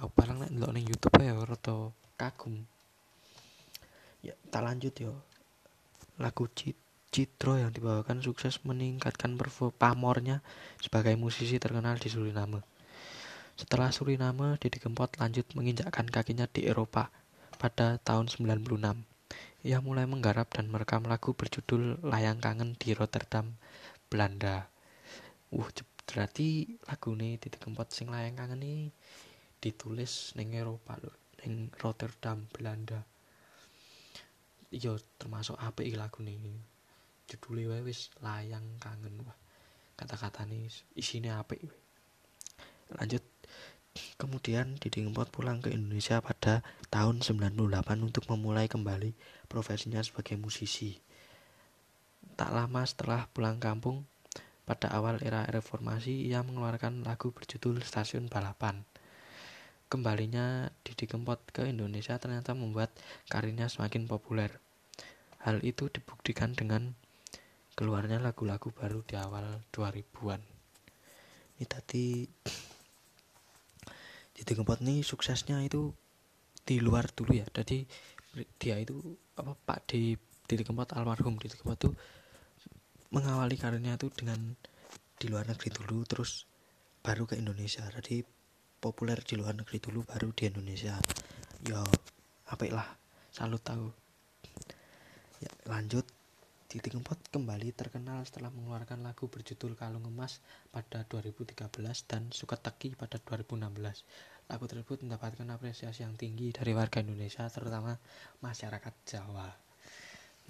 Aku 0.03 0.11
paling 0.11 0.43
nek 0.43 0.51
ndelok 0.51 0.75
YouTube 0.83 1.23
ya 1.23 1.31
rada 1.47 1.95
kagum 2.19 2.67
ya 4.19 4.35
tak 4.51 4.67
lanjut 4.67 4.93
yo 4.99 5.13
lagu 6.19 6.49
Citro 7.07 7.55
yang 7.55 7.71
dibawakan 7.71 8.19
sukses 8.19 8.59
meningkatkan 8.67 9.39
pamornya 9.79 10.43
sebagai 10.77 11.15
musisi 11.15 11.57
terkenal 11.57 11.95
di 11.97 12.11
Suriname. 12.11 12.61
Setelah 13.57 13.89
Suriname, 13.89 14.59
Didi 14.61 14.77
Kempot 14.77 15.09
lanjut 15.17 15.47
menginjakkan 15.57 16.05
kakinya 16.11 16.45
di 16.45 16.67
Eropa 16.67 17.09
pada 17.57 17.97
tahun 18.03 18.29
96. 18.29 19.03
Ia 19.65 19.81
mulai 19.81 20.05
menggarap 20.05 20.51
dan 20.53 20.69
merekam 20.69 21.07
lagu 21.09 21.33
berjudul 21.33 22.05
Layang 22.05 22.37
Kangen 22.37 22.77
di 22.77 22.93
Rotterdam, 22.93 23.57
Belanda. 24.07 24.69
Uh, 25.49 25.67
berarti 26.05 26.77
lagu 26.85 27.17
ini 27.17 27.41
Didi 27.41 27.57
Kempot 27.57 27.89
sing 27.89 28.13
Layang 28.13 28.37
Kangen 28.37 28.61
ini 28.61 28.91
ditulis 29.57 30.37
neng 30.37 30.53
Eropa 30.53 31.01
neng 31.41 31.73
Rotterdam, 31.81 32.45
Belanda 32.53 33.01
iya 34.71 34.95
termasuk 35.15 35.55
apa 35.59 35.79
iki 35.83 35.95
lagu 35.95 36.19
nih 36.19 36.35
judulnya 37.27 37.75
wae 37.75 37.83
wis 37.83 38.09
layang 38.23 38.65
kangen. 38.79 39.21
Wah 39.27 39.37
kata-kata 39.97 40.45
nih 40.45 40.69
isinya 40.93 41.41
apa 41.41 41.57
lanjut. 42.95 43.25
Kemudian 44.21 44.77
Didi 44.77 45.01
Kempot 45.01 45.33
pulang 45.33 45.57
ke 45.57 45.73
Indonesia 45.73 46.21
pada 46.21 46.61
tahun 46.93 47.25
98 47.25 47.57
untuk 48.05 48.29
memulai 48.29 48.69
kembali 48.69 49.17
profesinya 49.49 49.97
sebagai 50.05 50.37
musisi. 50.37 51.01
Tak 52.37 52.53
lama 52.53 52.85
setelah 52.85 53.25
pulang 53.33 53.57
kampung 53.57 54.05
pada 54.69 54.93
awal 54.93 55.17
era 55.25 55.49
reformasi 55.49 56.29
ia 56.29 56.45
mengeluarkan 56.45 57.01
lagu 57.09 57.33
berjudul 57.33 57.81
Stasiun 57.81 58.29
Balapan. 58.29 58.85
Kembalinya 59.89 60.69
Didi 60.85 61.09
Kempot 61.09 61.41
ke 61.49 61.65
Indonesia 61.65 62.21
ternyata 62.21 62.53
membuat 62.53 62.93
karirnya 63.33 63.65
semakin 63.65 64.05
populer. 64.05 64.61
Hal 65.41 65.65
itu 65.65 65.89
dibuktikan 65.89 66.53
dengan 66.53 66.93
keluarnya 67.77 68.17
lagu-lagu 68.17 68.73
baru 68.73 69.05
di 69.05 69.13
awal 69.13 69.61
2000-an. 69.69 70.41
Ini 71.61 71.65
tadi 71.69 72.25
Didi 74.33 74.53
Kempot 74.57 74.81
nih 74.81 75.05
suksesnya 75.05 75.61
itu 75.61 75.93
di 76.65 76.81
luar 76.81 77.13
dulu 77.13 77.37
ya. 77.37 77.45
Jadi 77.45 77.85
dia 78.57 78.81
itu 78.81 78.97
apa 79.37 79.53
Pak 79.53 79.93
di 79.93 80.17
Didi 80.49 80.65
Kempot 80.65 80.89
almarhum 80.97 81.37
Didi 81.37 81.53
Kempot 81.53 81.77
tuh 81.77 81.93
mengawali 83.13 83.61
karirnya 83.61 83.93
itu 83.93 84.09
dengan 84.09 84.57
di 85.21 85.29
luar 85.29 85.45
negeri 85.45 85.69
dulu 85.69 86.01
terus 86.09 86.49
baru 87.05 87.29
ke 87.29 87.37
Indonesia. 87.37 87.85
Jadi 87.93 88.25
populer 88.81 89.21
di 89.21 89.37
luar 89.37 89.53
negeri 89.53 89.77
dulu 89.77 90.01
baru 90.01 90.33
di 90.33 90.49
Indonesia 90.49 90.97
ya 91.65 91.81
apa 92.47 92.63
lah 92.69 92.87
salut 93.33 93.61
tahu 93.65 93.89
ya 95.41 95.51
lanjut 95.65 96.05
Titi 96.77 96.93
Kempot 96.93 97.17
kembali 97.33 97.73
terkenal 97.73 98.21
setelah 98.21 98.53
mengeluarkan 98.53 99.01
lagu 99.01 99.25
berjudul 99.25 99.73
Kalung 99.73 100.13
Emas 100.13 100.37
pada 100.69 101.01
2013 101.09 101.73
dan 102.05 102.29
Suka 102.29 102.53
Teki 102.53 102.93
pada 102.93 103.17
2016. 103.17 103.65
Lagu 104.45 104.63
tersebut 104.69 105.01
mendapatkan 105.01 105.49
apresiasi 105.49 106.05
yang 106.05 106.13
tinggi 106.13 106.53
dari 106.53 106.77
warga 106.77 107.01
Indonesia 107.01 107.49
terutama 107.49 107.97
masyarakat 108.45 108.93
Jawa. 109.09 109.49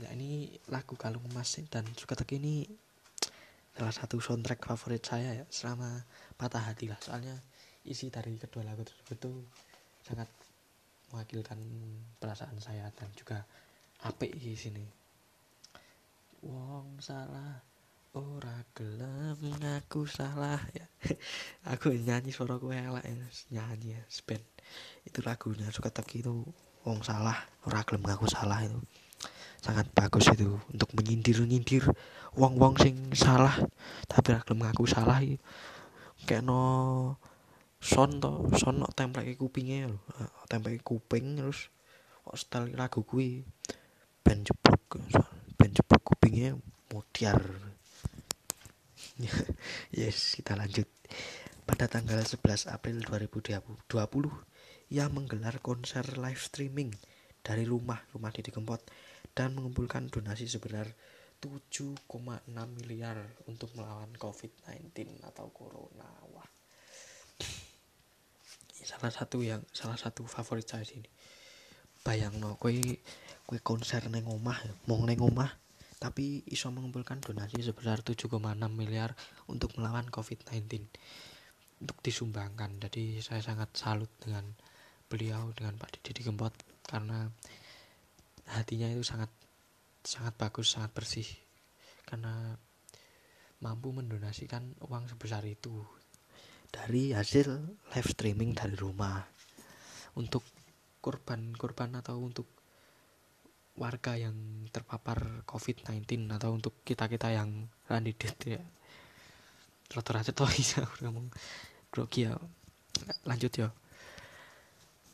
Nah 0.04 0.12
ini 0.20 0.52
lagu 0.68 1.00
Kalung 1.00 1.24
Emas 1.32 1.64
dan 1.72 1.88
Suka 1.96 2.20
Teki 2.20 2.36
ini 2.44 2.68
salah 3.80 3.96
satu 3.96 4.20
soundtrack 4.20 4.68
favorit 4.68 5.08
saya 5.08 5.32
ya 5.32 5.46
selama 5.48 6.04
patah 6.36 6.68
hati 6.68 6.92
lah 6.92 7.00
soalnya 7.00 7.40
isi 7.88 8.12
dari 8.12 8.36
kedua 8.36 8.68
lagu 8.68 8.84
tersebut 8.84 9.16
itu 9.16 9.32
sangat 10.04 10.28
mewakilkan 11.16 11.56
perasaan 12.20 12.60
saya 12.60 12.92
dan 13.00 13.08
juga 13.16 13.48
apik 14.04 14.36
di 14.36 14.52
sini 14.60 15.07
wong 16.48 17.04
salah 17.04 17.60
ora 18.16 18.64
gelem 18.72 19.36
ngaku 19.60 20.08
salah 20.08 20.64
ya. 20.72 20.88
Aku 21.76 21.92
nyanyi 21.92 22.32
suara 22.32 22.56
gue 22.56 22.72
elak 22.72 23.04
ya. 23.04 23.14
Nyanyi 23.52 24.00
ya. 24.00 24.04
Spend 24.08 24.44
itu 25.04 25.20
lagunya 25.24 25.68
suka 25.70 25.92
teki 25.92 26.24
itu 26.24 26.48
wong 26.88 27.04
salah 27.04 27.36
ora 27.68 27.84
gelem 27.84 28.08
ngaku 28.08 28.26
salah 28.32 28.64
itu. 28.64 28.80
Sangat 29.60 29.92
bagus 29.92 30.32
itu 30.32 30.56
untuk 30.72 30.96
menyindir 30.96 31.44
nyindir 31.44 31.84
wong 32.40 32.56
wong 32.56 32.80
sing 32.80 33.12
salah 33.12 33.54
tapi 34.08 34.32
ora 34.32 34.42
gelem 34.48 34.64
ngaku 34.64 34.84
salah 34.88 35.20
kayak 36.24 36.42
no 36.42 37.14
son 37.78 38.18
to 38.24 38.50
son 38.56 38.82
template 38.96 39.36
kupingnya 39.36 39.92
lho. 39.92 40.00
Template 40.48 40.80
kuping 40.82 41.38
terus 41.38 41.68
kok 42.24 42.40
setel 42.40 42.72
lagu 42.76 43.04
kuwi 43.04 43.44
ben 44.24 44.44
jeblok 44.44 45.00
jeblok 45.66 46.04
kupingnya 46.14 46.58
mutiar 46.94 47.42
yes 49.98 50.38
kita 50.38 50.54
lanjut. 50.54 50.86
Pada 51.66 51.90
tanggal 51.90 52.22
11 52.22 52.70
April 52.70 53.02
2020 53.02 53.90
ia 54.94 55.10
menggelar 55.10 55.60
konser 55.60 56.06
live 56.22 56.40
streaming 56.40 56.94
dari 57.42 57.66
rumah 57.66 57.98
rumah 58.14 58.30
di 58.30 58.46
Kempot 58.46 58.80
dan 59.34 59.58
mengumpulkan 59.58 60.08
donasi 60.14 60.46
sebesar 60.46 60.94
7,6 61.42 61.98
miliar 62.54 63.18
untuk 63.46 63.70
melawan 63.78 64.10
COVID-19 64.18 65.22
atau 65.22 65.50
corona. 65.54 66.10
Wah. 66.34 66.50
Salah 68.78 69.12
satu 69.12 69.42
yang 69.42 69.62
salah 69.74 69.98
satu 69.98 70.24
favorit 70.30 70.66
saya 70.66 70.86
sini 70.86 71.10
bayang 72.08 72.40
no 72.40 72.56
kue 72.56 73.04
kue 73.44 73.60
konser 73.60 74.08
neng 74.08 74.32
omah 74.32 74.56
mau 74.88 75.04
neng 75.04 75.20
omah 75.20 75.52
tapi 76.00 76.48
iso 76.48 76.72
mengumpulkan 76.72 77.20
donasi 77.20 77.60
sebesar 77.60 78.00
7,6 78.00 78.32
miliar 78.72 79.12
untuk 79.52 79.76
melawan 79.76 80.08
COVID-19 80.08 80.88
untuk 81.84 81.98
disumbangkan 82.00 82.80
jadi 82.80 83.20
saya 83.20 83.44
sangat 83.44 83.76
salut 83.76 84.10
dengan 84.24 84.48
beliau 85.12 85.52
dengan 85.52 85.76
Pak 85.76 86.00
Didi 86.00 86.24
Kempot 86.24 86.56
karena 86.88 87.28
hatinya 88.48 88.88
itu 88.88 89.04
sangat 89.04 89.28
sangat 90.08 90.40
bagus 90.40 90.72
sangat 90.72 90.96
bersih. 90.96 91.28
Karena 92.08 92.56
mampu 93.60 93.92
mendonasikan 93.92 94.64
uang 94.88 95.12
sebesar 95.12 95.44
itu 95.44 95.84
dari 96.72 97.12
hasil 97.12 97.48
live 97.92 98.10
streaming 98.10 98.56
dari 98.56 98.80
rumah. 98.80 99.20
Untuk 100.16 100.48
korban-korban 101.08 101.96
atau 102.04 102.20
untuk 102.20 102.52
warga 103.80 104.20
yang 104.20 104.36
terpapar 104.74 105.48
COVID-19 105.48 106.28
atau 106.36 106.52
untuk 106.52 106.84
kita-kita 106.84 107.32
yang 107.32 107.72
randidet 107.88 108.36
ya. 108.44 108.60
Rata-rata 109.88 110.36
toh 110.36 110.52
bisa 110.58 110.84
ngomong 111.00 111.32
grogi 111.94 112.28
ya. 112.28 112.36
Lanjut 113.24 113.54
ya. 113.56 113.72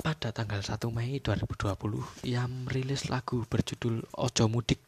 Pada 0.02 0.34
tanggal 0.34 0.66
1 0.66 0.74
Mei 0.90 1.22
2020 1.22 2.26
ia 2.26 2.50
merilis 2.50 3.08
lagu 3.14 3.46
berjudul 3.46 4.02
Ojo 4.18 4.50
Mudik 4.50 4.82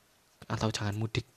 atau 0.50 0.74
Jangan 0.74 0.98
Mudik. 0.98 1.30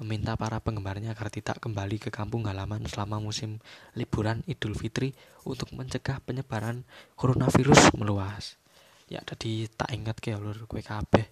Meminta 0.00 0.34
para 0.34 0.58
penggemarnya 0.58 1.14
agar 1.14 1.30
tidak 1.30 1.62
kembali 1.62 2.00
ke 2.00 2.10
kampung 2.10 2.48
halaman 2.48 2.82
selama 2.88 3.22
musim 3.22 3.62
liburan 3.94 4.42
Idul 4.50 4.74
Fitri 4.74 5.14
untuk 5.46 5.70
mencegah 5.76 6.18
penyebaran 6.24 6.82
coronavirus 7.14 7.94
meluas. 7.94 8.61
Ya 9.10 9.20
tadi 9.22 9.66
tak 9.70 9.90
ingat 9.94 10.18
ke 10.20 10.34
ulur 10.36 10.66
kue 10.70 10.82
kabeh 10.82 11.26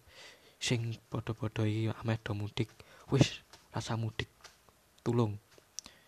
sing 0.61 0.97
podo-podo 1.09 1.65
iki 1.67 1.91
ameh 1.91 2.19
do 2.23 2.33
mudik. 2.35 2.71
Wis 3.11 3.43
rasa 3.75 3.99
mudik. 3.99 4.29
Tulung 5.03 5.39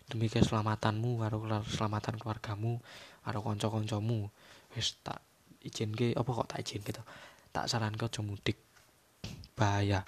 demi 0.07 0.29
keselamatanmu 0.29 1.23
karo 1.23 1.43
keselamatan 1.43 2.15
keluargamu 2.19 2.79
karo 3.23 3.39
kanca-kancamu. 3.43 4.29
Wis 4.75 4.97
tak 5.05 5.23
izin 5.63 5.95
ke 5.95 6.13
apa 6.13 6.29
kok 6.29 6.49
tak 6.51 6.61
izin 6.63 6.83
gitu. 6.83 7.01
Tak 7.53 7.69
saran 7.69 7.95
ke 7.95 8.07
mudik. 8.19 8.57
Bahaya 9.53 10.03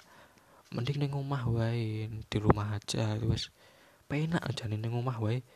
mending 0.74 0.98
neng 0.98 1.14
omah 1.14 1.46
wae 1.46 2.10
di 2.10 2.36
rumah 2.42 2.74
aja 2.74 3.14
wes 3.22 3.54
penak 4.10 4.42
aja 4.42 4.66
nih 4.66 4.76
neng 4.82 4.98
omah 4.98 5.22
wae 5.22 5.46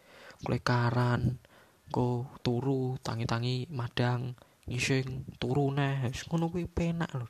klekaran 0.47 1.43
ko 1.91 2.31
turu 2.47 2.95
tangi-tangi 3.03 3.67
madang 3.75 4.39
ngising 4.71 5.27
turu 5.43 5.75
neh 5.75 6.07
wis 6.07 6.23
ngono 6.31 6.47
kuwi 6.47 6.71
penak 6.71 7.11
lho. 7.19 7.27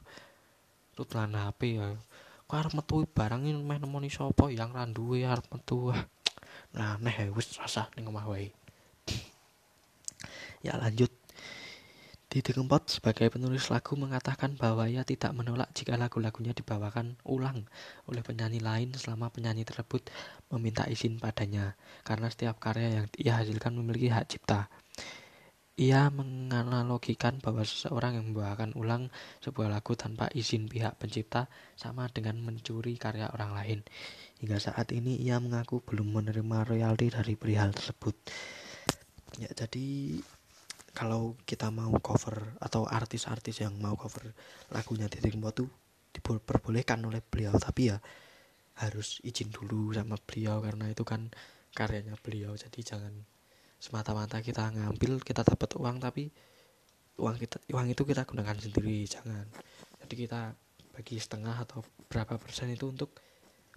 Tut 0.93 1.17
lan 1.17 1.33
HP 1.33 1.81
ya. 1.81 1.97
Kok 2.45 2.57
arep 2.61 2.73
metu 2.77 3.09
barang 3.09 3.43
ini 3.49 3.57
meh 3.57 3.81
nemoni 3.81 4.13
sapa? 4.13 4.53
Yang 4.53 4.71
ra 4.77 4.85
duwe 4.85 5.25
arep 5.25 5.49
metu. 5.49 5.89
Nah 6.77 7.01
neh 7.01 7.33
wis 7.33 7.57
rasa 7.57 7.89
ning 7.97 8.05
omah 8.13 8.29
wae. 8.29 8.53
Ya 10.61 10.77
lanjut. 10.77 11.09
Didi 12.31 12.55
Kempot 12.55 12.87
sebagai 12.87 13.27
penulis 13.27 13.75
lagu 13.75 13.99
mengatakan 13.99 14.55
bahwa 14.55 14.87
ia 14.87 15.03
tidak 15.03 15.35
menolak 15.35 15.67
jika 15.75 15.99
lagu-lagunya 15.99 16.55
dibawakan 16.55 17.19
ulang 17.27 17.67
oleh 18.07 18.23
penyanyi 18.23 18.63
lain 18.63 18.95
selama 18.95 19.35
penyanyi 19.35 19.67
tersebut 19.67 20.07
meminta 20.47 20.87
izin 20.87 21.19
padanya 21.19 21.75
karena 22.07 22.31
setiap 22.31 22.63
karya 22.63 23.03
yang 23.03 23.07
ia 23.19 23.35
hasilkan 23.35 23.75
memiliki 23.75 24.15
hak 24.15 24.31
cipta. 24.31 24.71
Ia 25.81 26.13
menganalogikan 26.13 27.41
bahwa 27.41 27.65
seseorang 27.65 28.21
yang 28.21 28.37
membawakan 28.37 28.77
ulang 28.77 29.09
sebuah 29.41 29.73
lagu 29.73 29.97
tanpa 29.97 30.29
izin 30.29 30.69
pihak 30.69 31.01
pencipta 31.01 31.49
sama 31.73 32.05
dengan 32.13 32.37
mencuri 32.45 33.01
karya 33.01 33.33
orang 33.33 33.57
lain. 33.57 33.81
Hingga 34.45 34.61
saat 34.61 34.93
ini 34.93 35.17
ia 35.17 35.41
mengaku 35.41 35.81
belum 35.81 36.21
menerima 36.21 36.69
royalti 36.69 37.09
dari 37.09 37.33
perihal 37.33 37.73
tersebut. 37.73 38.13
Ya 39.41 39.49
jadi 39.57 40.21
kalau 40.93 41.39
kita 41.49 41.73
mau 41.73 41.97
cover 41.97 42.61
atau 42.61 42.85
artis-artis 42.85 43.65
yang 43.65 43.73
mau 43.81 43.97
cover 43.97 44.37
lagunya 44.69 45.09
Titik 45.09 45.33
Kempot 45.33 45.65
tuh 45.65 45.71
diperbolehkan 46.13 47.01
oleh 47.07 47.23
beliau 47.23 47.55
tapi 47.57 47.89
ya 47.89 47.97
harus 48.83 49.23
izin 49.23 49.49
dulu 49.55 49.95
sama 49.95 50.19
beliau 50.19 50.59
karena 50.59 50.91
itu 50.91 51.07
kan 51.07 51.31
karyanya 51.73 52.19
beliau 52.19 52.53
jadi 52.59 52.81
jangan 52.83 53.15
semata-mata 53.81 54.45
kita 54.45 54.69
ngambil 54.77 55.25
kita 55.25 55.41
dapat 55.41 55.73
uang 55.81 55.97
tapi 56.05 56.29
uang 57.17 57.37
kita 57.41 57.57
uang 57.73 57.89
itu 57.89 58.03
kita 58.05 58.29
gunakan 58.29 58.57
sendiri 58.61 59.09
jangan. 59.09 59.49
Jadi 60.05 60.15
kita 60.29 60.53
bagi 60.93 61.17
setengah 61.17 61.57
atau 61.65 61.81
berapa 62.13 62.37
persen 62.37 62.69
itu 62.69 62.93
untuk 62.93 63.17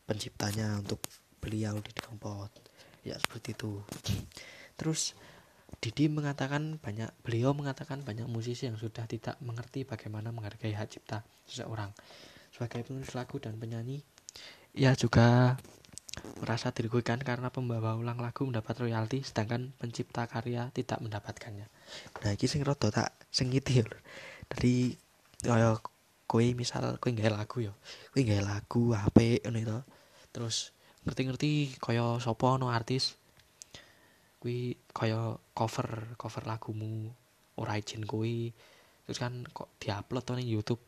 penciptanya 0.03 0.75
untuk 0.83 0.99
beliau 1.39 1.79
di 1.79 1.91
Kempot 1.95 2.51
ya 3.07 3.15
seperti 3.15 3.55
itu. 3.55 3.79
Terus 4.75 5.15
Didi 5.79 6.07
mengatakan 6.07 6.79
banyak 6.79 7.11
beliau 7.25 7.51
mengatakan 7.51 8.03
banyak 8.07 8.27
musisi 8.29 8.69
yang 8.69 8.79
sudah 8.79 9.03
tidak 9.09 9.35
mengerti 9.43 9.83
bagaimana 9.83 10.31
menghargai 10.31 10.71
hak 10.71 10.87
cipta 10.95 11.23
seseorang. 11.43 11.91
Sebagai 12.53 12.85
penulis 12.85 13.11
lagu 13.17 13.41
dan 13.41 13.57
penyanyi, 13.57 13.99
ia 14.77 14.93
juga 14.93 15.57
merasa 16.39 16.69
dirugikan 16.69 17.17
karena 17.19 17.49
pembawa 17.49 17.97
ulang 17.97 18.21
lagu 18.21 18.45
mendapat 18.45 18.85
royalti 18.85 19.25
sedangkan 19.25 19.73
pencipta 19.81 20.29
karya 20.29 20.69
tidak 20.69 21.01
mendapatkannya. 21.01 21.67
Nah, 22.21 22.31
iki 22.31 22.45
sing 22.45 22.61
rada 22.61 22.93
tak 22.93 23.17
sing 23.33 23.49
ya. 23.49 23.85
Dari 24.47 24.93
kaya 25.41 25.79
kowe 26.29 26.45
misal 26.53 27.01
kowe 27.01 27.09
gawe 27.09 27.31
lagu 27.33 27.65
ya. 27.65 27.73
Kowe 28.13 28.21
gawe 28.21 28.41
lagu 28.45 28.93
HP 28.93 29.41
ngono 29.43 29.57
itu. 29.57 29.79
Terus 30.29 30.73
ngerti-ngerti 31.03 31.81
kaya 31.83 32.21
sapa 32.23 32.55
no 32.55 32.71
artis 32.71 33.19
kuwi 34.43 34.75
kaya 34.91 35.39
cover 35.55 36.19
cover 36.19 36.43
lagumu 36.43 37.11
ora 37.55 37.79
izin 37.79 38.03
kuwi 38.03 38.51
terus 39.07 39.19
kan 39.19 39.47
kok 39.55 39.71
diupload 39.79 40.23
to 40.27 40.35
ning 40.35 40.51
YouTube 40.51 40.83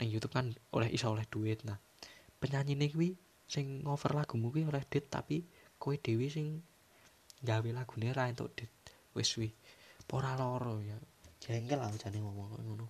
ning 0.00 0.08
YouTube 0.08 0.32
kan 0.32 0.56
oleh 0.72 0.88
iso 0.88 1.12
oleh 1.12 1.28
duit 1.28 1.60
nah 1.68 1.76
penyanyi 2.40 2.80
nih 2.80 2.90
kuwi 2.96 3.10
sing 3.54 3.86
cover 3.86 4.18
lagumu 4.18 4.50
kuwi 4.50 4.66
oleh 4.66 4.82
duit 4.90 5.06
tapi 5.06 5.46
kowe 5.78 5.94
dhewe 5.94 6.26
sing 6.26 6.46
gawe 7.46 7.68
lagune 7.70 8.10
ra 8.10 8.26
entuk 8.26 8.50
duit 8.58 8.72
wis 9.14 9.30
wi 9.38 9.48
ora 10.14 10.34
loro 10.38 10.78
ya? 10.78 10.98
Jengkel 11.42 11.78
lah 11.82 11.90
jane 11.98 12.18
ngomong 12.22 12.62
ngono. 12.62 12.86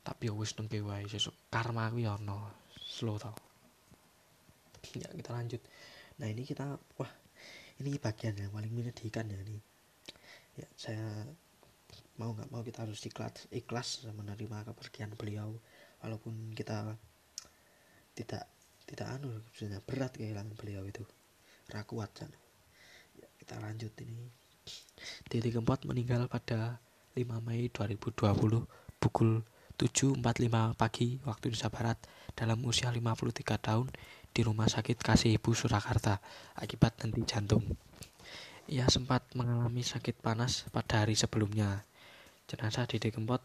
Tapi 0.00 0.28
ya 0.28 0.32
wis 0.32 0.56
nengke 0.56 0.80
wae 0.80 1.04
karma 1.52 1.92
kuwi 1.92 2.08
ono 2.08 2.52
slow 2.76 3.16
tau. 3.20 3.36
Ya 4.96 5.08
kita 5.12 5.36
lanjut. 5.36 5.60
Nah 6.20 6.26
ini 6.32 6.48
kita 6.48 6.76
wah 6.96 7.12
ini 7.82 8.00
bagian 8.00 8.40
yang 8.40 8.52
paling 8.52 8.72
menyedihkan 8.72 9.28
ya 9.28 9.38
ini. 9.44 9.58
Ya 10.56 10.68
saya 10.80 11.04
mau 12.16 12.32
nggak 12.32 12.48
mau 12.48 12.64
kita 12.64 12.88
harus 12.88 13.04
ikhlas 13.04 13.44
ikhlas 13.52 14.08
menerima 14.08 14.64
kepergian 14.72 15.12
beliau 15.12 15.52
walaupun 16.00 16.56
kita 16.56 16.96
tidak 18.16 18.48
tidak 18.86 19.06
anu 19.18 19.42
sebenarnya 19.52 19.82
berat 19.82 20.12
kehilangan 20.14 20.54
beliau 20.54 20.86
itu 20.86 21.02
rakuat 21.74 22.10
kan 22.14 22.30
ya, 23.18 23.26
kita 23.42 23.58
lanjut 23.58 23.92
ini 24.02 24.30
Didi 25.26 25.50
Kempot 25.50 25.82
meninggal 25.86 26.26
pada 26.30 26.78
5 27.14 27.22
Mei 27.42 27.70
2020 27.70 28.18
pukul 28.98 29.42
7.45 29.76 30.18
pagi 30.72 31.20
waktu 31.22 31.52
Indonesia 31.52 31.70
Barat 31.70 31.98
dalam 32.32 32.64
usia 32.64 32.88
53 32.88 33.44
tahun 33.60 33.86
di 34.32 34.40
Rumah 34.40 34.68
Sakit 34.68 34.98
Kasih 35.00 35.36
Ibu 35.36 35.52
Surakarta 35.52 36.20
akibat 36.56 37.04
henti 37.04 37.22
jantung. 37.28 37.64
Ia 38.66 38.90
sempat 38.90 39.22
mengalami 39.38 39.86
sakit 39.86 40.18
panas 40.18 40.66
pada 40.74 41.06
hari 41.06 41.14
sebelumnya. 41.14 41.86
Jenazah 42.50 42.90
Dede 42.90 43.14
Kempot 43.14 43.44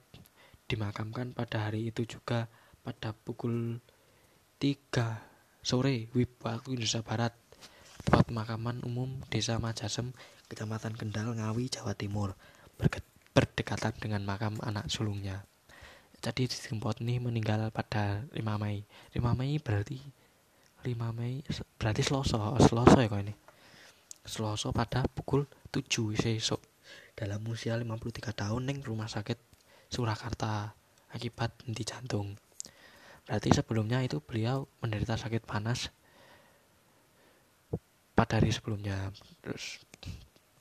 dimakamkan 0.65 1.35
pada 1.37 1.69
hari 1.69 1.93
itu 1.93 2.07
juga 2.07 2.49
pada 2.81 3.13
pukul 3.13 3.77
3 4.57 5.30
sore 5.61 6.09
WIB 6.17 6.41
waktu 6.41 6.73
Indonesia 6.73 7.05
Barat. 7.05 7.33
Tempat 8.01 8.33
pemakaman 8.33 8.81
umum 8.81 9.21
Desa 9.29 9.61
Majasem, 9.61 10.09
Kecamatan 10.49 10.97
Kendal, 10.97 11.37
Ngawi, 11.37 11.69
Jawa 11.69 11.93
Timur, 11.93 12.33
berdekatan 13.31 13.93
dengan 14.01 14.25
makam 14.25 14.57
anak 14.65 14.89
sulungnya. 14.89 15.45
jadi 16.21 16.45
ini 17.01 17.17
meninggal 17.21 17.69
pada 17.69 18.25
5 18.33 18.37
Mei. 18.61 18.85
5 19.13 19.37
Mei 19.37 19.57
berarti 19.61 20.01
5 20.81 21.17
Mei 21.17 21.41
berarti 21.77 22.01
Selasa 22.01 22.57
Selasa 22.61 22.97
ya 23.01 23.09
kok 23.09 23.21
ini? 23.21 23.33
Selasa 24.25 24.69
pada 24.73 25.05
pukul 25.09 25.45
7 25.73 26.13
esok. 26.17 26.61
Dalam 27.13 27.41
usia 27.49 27.77
53 27.77 28.33
tahun 28.33 28.61
neng 28.65 28.81
rumah 28.81 29.09
sakit 29.09 29.37
Surakarta 29.93 30.73
akibat 31.13 31.53
henti 31.65 31.85
jantung 31.85 32.33
berarti 33.25 33.49
sebelumnya 33.53 34.01
itu 34.01 34.19
beliau 34.19 34.65
menderita 34.81 35.17
sakit 35.17 35.45
panas. 35.45 35.93
Pada 38.11 38.37
hari 38.37 38.53
sebelumnya 38.53 39.09
terus 39.41 39.81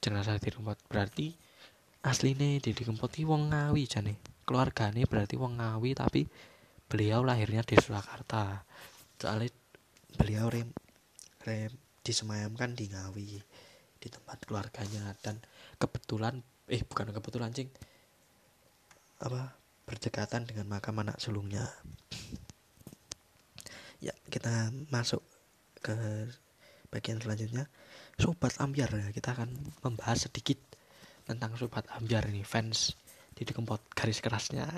jenazah 0.00 0.40
Didi 0.40 0.56
Kempot 0.56 0.80
berarti 0.88 1.36
aslinya 2.00 2.56
Didi 2.56 2.82
Kempot 2.86 3.12
wong 3.26 3.52
Ngawi 3.52 3.84
jane. 3.84 4.16
Keluarganya 4.48 5.04
berarti 5.04 5.36
wong 5.36 5.60
Ngawi 5.60 5.90
tapi 5.92 6.24
beliau 6.88 7.20
lahirnya 7.20 7.60
di 7.66 7.76
Surakarta. 7.76 8.64
Soalnya 9.20 9.52
beliau 10.16 10.48
rem 10.48 10.72
rem 11.44 11.72
disemayamkan 12.00 12.72
di 12.72 12.88
Ngawi 12.88 13.28
di 14.00 14.08
tempat 14.08 14.40
keluarganya. 14.48 15.12
Dan 15.20 15.36
kebetulan 15.76 16.40
eh 16.70 16.80
bukan 16.86 17.12
kebetulan 17.12 17.52
cing. 17.52 17.68
Apa? 19.20 19.52
Berdekatan 19.84 20.46
dengan 20.46 20.70
makam 20.70 21.02
anak 21.02 21.18
sulungnya 21.18 21.66
ya 24.00 24.12
kita 24.32 24.72
masuk 24.88 25.22
ke 25.80 25.94
bagian 26.90 27.20
selanjutnya 27.20 27.68
sobat 28.18 28.56
ambiar 28.58 28.90
kita 29.14 29.32
akan 29.36 29.52
membahas 29.84 30.28
sedikit 30.28 30.58
tentang 31.24 31.54
sobat 31.54 31.86
ambiar 31.94 32.26
ini 32.28 32.42
fans 32.42 32.96
di 33.32 33.46
Kempot 33.46 33.80
garis 33.96 34.20
kerasnya 34.20 34.68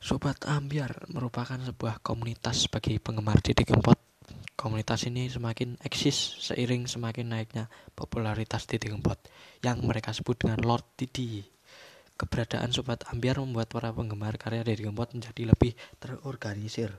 Sobat 0.00 0.48
Ambiar 0.48 1.12
merupakan 1.12 1.60
sebuah 1.60 2.00
komunitas 2.00 2.72
bagi 2.72 2.96
penggemar 2.96 3.44
Didi 3.44 3.68
Kempot. 3.68 4.00
Komunitas 4.56 5.04
ini 5.04 5.28
semakin 5.28 5.76
eksis 5.76 6.40
seiring 6.40 6.88
semakin 6.88 7.28
naiknya 7.28 7.68
popularitas 7.92 8.64
Didi 8.64 8.88
Kempot 8.88 9.20
yang 9.60 9.84
mereka 9.84 10.16
sebut 10.16 10.40
dengan 10.40 10.56
Lord 10.64 10.88
Didi. 10.96 11.44
Keberadaan 12.16 12.72
Sobat 12.72 13.04
Ambiar 13.12 13.44
membuat 13.44 13.68
para 13.68 13.92
penggemar 13.92 14.40
karya 14.40 14.64
Didi 14.64 14.88
Kempot 14.88 15.12
menjadi 15.12 15.52
lebih 15.52 15.76
terorganisir. 16.00 16.96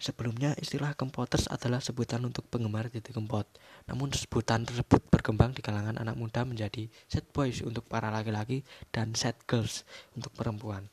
Sebelumnya 0.00 0.56
istilah 0.56 0.96
Kempoters 0.96 1.48
adalah 1.48 1.80
sebutan 1.80 2.24
untuk 2.24 2.44
penggemar 2.48 2.88
Didi 2.88 3.12
Kempot. 3.12 3.44
Namun 3.88 4.12
sebutan 4.12 4.64
tersebut 4.64 5.00
berkembang 5.08 5.52
di 5.52 5.60
kalangan 5.60 6.00
anak 6.00 6.16
muda 6.16 6.44
menjadi 6.44 6.88
set 7.08 7.24
boys 7.32 7.60
untuk 7.60 7.84
para 7.88 8.08
laki-laki 8.08 8.64
dan 8.92 9.12
set 9.12 9.36
girls 9.48 9.84
untuk 10.16 10.32
perempuan. 10.32 10.88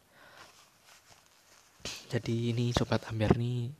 Jadi 2.11 2.51
ini 2.51 2.75
sobat 2.75 3.07
Ambiar 3.09 3.39
nih 3.39 3.71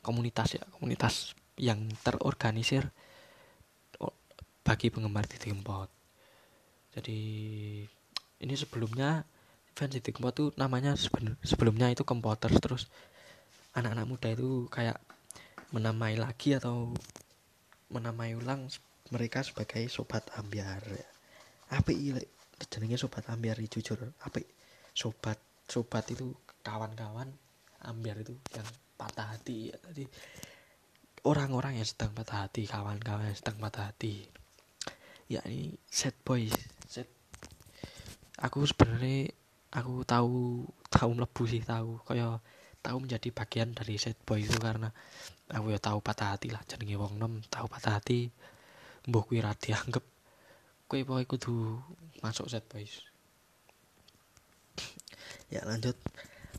komunitas 0.00 0.56
ya, 0.56 0.62
komunitas 0.78 1.34
yang 1.60 1.90
terorganisir 2.00 2.88
bagi 4.64 4.88
penggemar 4.88 5.26
Didi 5.26 5.50
Kempot. 5.50 5.90
Jadi 6.94 7.20
ini 8.40 8.54
sebelumnya 8.56 9.26
fans 9.74 9.92
Didi 9.92 10.10
Kempot 10.14 10.32
tuh 10.32 10.48
namanya 10.56 10.94
sebelumnya 11.42 11.90
itu 11.90 12.02
Kempoters 12.06 12.58
terus 12.58 12.86
anak-anak 13.76 14.06
muda 14.06 14.28
itu 14.32 14.66
kayak 14.70 14.98
menamai 15.70 16.18
lagi 16.18 16.58
atau 16.58 16.90
menamai 17.90 18.34
ulang 18.34 18.66
mereka 19.10 19.42
sebagai 19.42 19.86
sobat 19.90 20.26
ambiar 20.38 20.82
apa 21.70 21.90
ile 21.94 22.26
jenenge 22.68 22.98
sobat 22.98 23.24
ambiar 23.30 23.56
jujur. 23.62 23.96
Apa 24.20 24.42
sobat 24.92 25.38
sobat 25.70 26.04
itu 26.10 26.34
kawan-kawan 26.66 27.30
ambiar 27.86 28.20
itu 28.20 28.34
yang 28.52 28.66
patah 28.98 29.32
hati 29.32 29.70
ya. 29.72 29.76
Tadi 29.78 30.04
orang-orang 31.24 31.80
yang 31.80 31.88
sedang 31.88 32.12
patah 32.12 32.44
hati 32.44 32.66
kawan-kawan 32.66 33.30
yang 33.30 33.38
sedang 33.38 33.56
patah 33.62 33.92
hati 33.92 34.26
ya 35.30 35.38
ini 35.46 35.78
set 35.86 36.18
boy 36.26 36.50
set 36.90 37.06
aku 38.42 38.66
sebenarnya 38.66 39.30
aku 39.70 40.02
tahu 40.02 40.66
tahu 40.90 41.10
lebu 41.14 41.42
sih 41.46 41.62
tahu. 41.62 42.02
Kayak 42.04 42.42
tahu 42.80 43.04
menjadi 43.04 43.28
bagian 43.32 43.76
dari 43.76 44.00
set 44.00 44.16
boy 44.24 44.40
itu 44.40 44.56
karena 44.56 44.88
aku 45.52 45.72
ya 45.72 45.80
tahu 45.80 46.00
patah 46.00 46.36
hati 46.36 46.48
lah 46.52 46.62
jenenge 46.64 46.96
wong 46.96 47.20
nom 47.20 47.40
tahu 47.52 47.68
patah 47.68 48.00
hati 48.00 48.32
mbok 49.08 49.32
kuwi 49.32 49.44
ra 49.44 49.52
dianggep 49.52 50.04
kowe 50.88 51.00
pokoke 51.04 51.26
kudu 51.36 51.78
masuk 52.24 52.48
set 52.48 52.64
boys 52.68 53.04
ya 55.50 55.66
lanjut. 55.66 55.98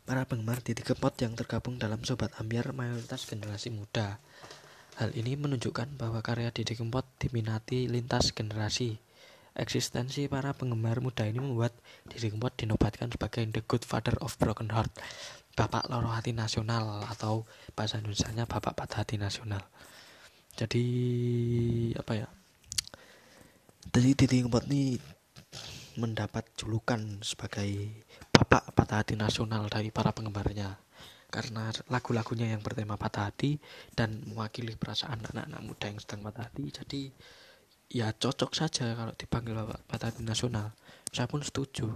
Para 0.02 0.28
penggemar 0.28 0.60
titik 0.60 0.92
kepot 0.92 1.14
yang 1.24 1.38
tergabung 1.38 1.80
dalam 1.80 2.04
sobat 2.04 2.34
ambiar 2.42 2.76
mayoritas 2.76 3.24
generasi 3.30 3.72
muda. 3.72 4.20
Hal 5.00 5.16
ini 5.16 5.40
menunjukkan 5.40 5.96
bahwa 5.96 6.20
karya 6.20 6.52
Didi 6.52 6.76
Kempot 6.76 7.08
diminati 7.16 7.88
lintas 7.88 8.36
generasi 8.36 9.00
eksistensi 9.56 10.32
para 10.32 10.56
penggemar 10.56 11.04
muda 11.04 11.28
ini 11.28 11.44
membuat 11.44 11.76
Didi 12.08 12.32
Kempot 12.32 12.56
dinobatkan 12.56 13.12
sebagai 13.12 13.44
the 13.52 13.62
good 13.68 13.84
father 13.84 14.16
of 14.24 14.40
broken 14.40 14.72
heart 14.72 14.92
Bapak 15.52 15.92
Loro 15.92 16.08
Hati 16.08 16.32
Nasional 16.32 17.04
atau 17.12 17.44
bahasa 17.76 18.00
Indonesia-nya 18.00 18.48
Bapak 18.48 18.72
Patah 18.72 19.04
Hati 19.04 19.20
Nasional. 19.20 19.60
Jadi 20.56 20.86
apa 22.00 22.14
ya? 22.16 22.28
Jadi 23.92 24.10
Didi 24.16 24.38
Kempot 24.48 24.64
ini 24.72 24.96
mendapat 26.00 26.48
julukan 26.56 27.20
sebagai 27.20 27.68
Bapak 28.32 28.72
Patah 28.72 29.04
Hati 29.04 29.20
Nasional 29.20 29.68
dari 29.68 29.92
para 29.92 30.16
penggemarnya 30.16 30.80
karena 31.32 31.72
lagu-lagunya 31.88 32.52
yang 32.52 32.60
bertema 32.60 33.00
patah 33.00 33.32
hati 33.32 33.56
dan 33.96 34.20
mewakili 34.28 34.76
perasaan 34.76 35.24
anak-anak 35.24 35.64
muda 35.64 35.88
yang 35.88 36.00
sedang 36.04 36.28
patah 36.28 36.52
hati 36.52 36.64
jadi 36.76 37.02
ya 37.92 38.16
cocok 38.16 38.56
saja 38.56 38.96
kalau 38.96 39.12
dipanggil 39.20 39.52
Bapak 39.52 39.84
Patah 39.84 40.16
Hati 40.16 40.24
Nasional. 40.24 40.72
Saya 41.12 41.28
pun 41.28 41.44
setuju. 41.44 41.92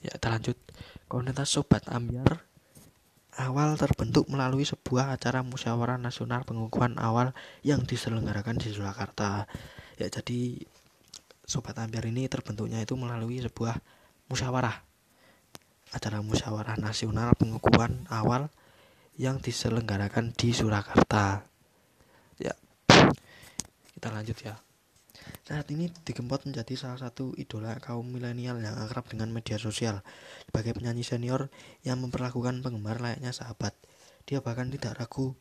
Ya 0.00 0.16
kita 0.16 0.32
lanjut. 0.32 0.56
Komunitas 1.06 1.52
sobat 1.52 1.84
ambiar 1.92 2.40
awal 3.36 3.76
terbentuk 3.76 4.32
melalui 4.32 4.64
sebuah 4.64 5.12
acara 5.12 5.44
musyawarah 5.44 6.00
nasional 6.00 6.48
pengukuhan 6.48 6.96
awal 6.96 7.36
yang 7.60 7.84
diselenggarakan 7.84 8.56
di 8.56 8.72
Surakarta. 8.72 9.44
Ya 10.00 10.08
jadi 10.08 10.64
sobat 11.44 11.76
ambiar 11.76 12.08
ini 12.08 12.24
terbentuknya 12.26 12.80
itu 12.80 12.96
melalui 12.96 13.44
sebuah 13.44 13.76
musyawarah. 14.32 14.82
Acara 15.92 16.24
musyawarah 16.24 16.80
nasional 16.80 17.36
pengukuhan 17.36 18.08
awal 18.08 18.48
yang 19.20 19.38
diselenggarakan 19.38 20.32
di 20.32 20.50
Surakarta 20.56 21.44
kita 24.06 24.14
lanjut 24.22 24.38
ya 24.38 24.54
saat 25.42 25.66
ini 25.74 25.90
Digempot 26.06 26.46
menjadi 26.46 26.78
salah 26.78 27.02
satu 27.02 27.34
idola 27.34 27.74
kaum 27.82 28.06
milenial 28.06 28.62
yang 28.62 28.78
akrab 28.78 29.10
dengan 29.10 29.34
media 29.34 29.58
sosial. 29.58 30.06
Sebagai 30.46 30.78
penyanyi 30.78 31.02
senior 31.02 31.50
yang 31.82 31.98
memperlakukan 31.98 32.62
penggemar 32.62 33.02
layaknya 33.02 33.34
sahabat, 33.34 33.74
dia 34.22 34.38
bahkan 34.38 34.70
tidak 34.70 34.94
ragu 34.94 35.34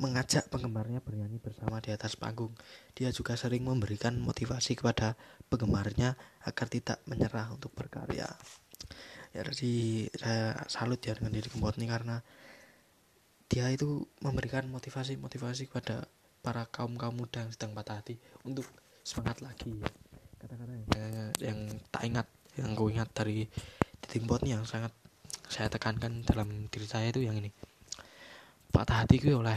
mengajak 0.00 0.48
penggemarnya 0.48 1.04
bernyanyi 1.04 1.36
bersama 1.36 1.84
di 1.84 1.92
atas 1.92 2.16
panggung. 2.16 2.56
Dia 2.96 3.12
juga 3.12 3.36
sering 3.36 3.68
memberikan 3.68 4.16
motivasi 4.16 4.80
kepada 4.80 5.20
penggemarnya 5.52 6.16
agar 6.48 6.66
tidak 6.72 7.04
menyerah 7.04 7.52
untuk 7.52 7.76
berkarya. 7.76 8.32
Ya, 9.36 9.40
jadi 9.44 10.08
saya 10.16 10.64
salut 10.72 11.04
ya 11.04 11.12
dengan 11.12 11.36
diri 11.36 11.52
Kempot 11.52 11.76
ini 11.76 11.92
karena 11.92 12.24
dia 13.52 13.68
itu 13.68 14.08
memberikan 14.24 14.64
motivasi-motivasi 14.72 15.68
kepada 15.68 16.08
para 16.42 16.66
kaum 16.66 16.98
kaum 16.98 17.14
muda 17.14 17.46
yang 17.46 17.54
sedang 17.54 17.70
patah 17.72 18.02
hati 18.02 18.18
untuk 18.42 18.66
semangat 19.06 19.38
lagi. 19.46 19.78
Kata-kata 20.42 20.72
yang, 20.74 20.84
yang 21.38 21.58
tak 21.94 22.02
ingat 22.02 22.26
yang 22.58 22.74
gue 22.74 22.88
ingat 22.90 23.08
dari 23.14 23.46
titik 24.02 24.26
nih 24.26 24.58
yang 24.58 24.66
sangat 24.66 24.90
saya 25.46 25.70
tekankan 25.70 26.26
dalam 26.26 26.66
diri 26.66 26.84
saya 26.84 27.14
itu 27.14 27.22
yang 27.22 27.38
ini. 27.38 27.54
Patah 28.74 29.06
hati 29.06 29.22
gue 29.22 29.38
oleh 29.38 29.56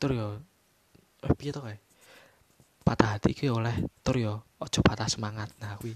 tur 0.00 0.16
yo 0.16 0.40
eh 1.20 1.34
piye 1.36 1.52
to 1.52 1.60
kae? 1.60 1.76
Patah 2.80 3.20
hati 3.20 3.36
gue 3.36 3.52
oleh 3.52 3.76
tur 4.00 4.16
yo 4.16 4.48
ojo 4.56 4.80
patah 4.80 5.12
semangat. 5.12 5.52
Nah 5.60 5.76
gue 5.76 5.92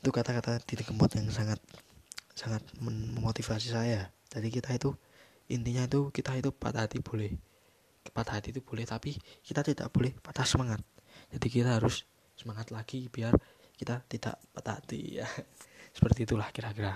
itu 0.00 0.08
kata-kata 0.08 0.56
titik 0.64 0.88
kempot 0.88 1.12
yang 1.12 1.28
sangat 1.28 1.60
sangat 2.32 2.64
memotivasi 2.80 3.76
saya. 3.76 4.08
Jadi 4.32 4.48
kita 4.48 4.72
itu 4.72 4.96
intinya 5.52 5.84
itu 5.84 6.08
kita 6.08 6.32
itu 6.40 6.48
patah 6.48 6.88
hati 6.88 7.04
boleh 7.04 7.49
patah 8.10 8.38
hati 8.38 8.52
itu 8.52 8.60
boleh 8.60 8.84
tapi 8.84 9.14
kita 9.42 9.62
tidak 9.62 9.88
boleh 9.94 10.12
patah 10.18 10.44
semangat. 10.44 10.82
Jadi 11.30 11.46
kita 11.46 11.78
harus 11.78 12.04
semangat 12.34 12.74
lagi 12.74 13.06
biar 13.08 13.34
kita 13.78 14.02
tidak 14.06 14.36
patah 14.52 14.82
hati 14.82 15.22
ya. 15.22 15.26
Seperti 15.96 16.28
itulah 16.28 16.50
kira-kira. 16.52 16.94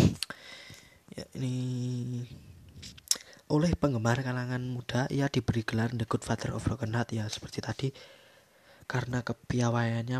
Ya 1.14 1.22
ini 1.38 2.26
oleh 3.46 3.70
penggemar 3.78 4.18
kalangan 4.24 4.58
muda 4.66 5.06
ia 5.12 5.30
diberi 5.30 5.62
gelar 5.62 5.94
The 5.94 6.10
Good 6.10 6.26
Father 6.26 6.50
of 6.56 6.66
Broken 6.66 6.96
Heart 6.96 7.14
ya 7.14 7.28
seperti 7.30 7.62
tadi. 7.62 7.88
Karena 8.90 9.22
kepiawaiannya 9.22 10.18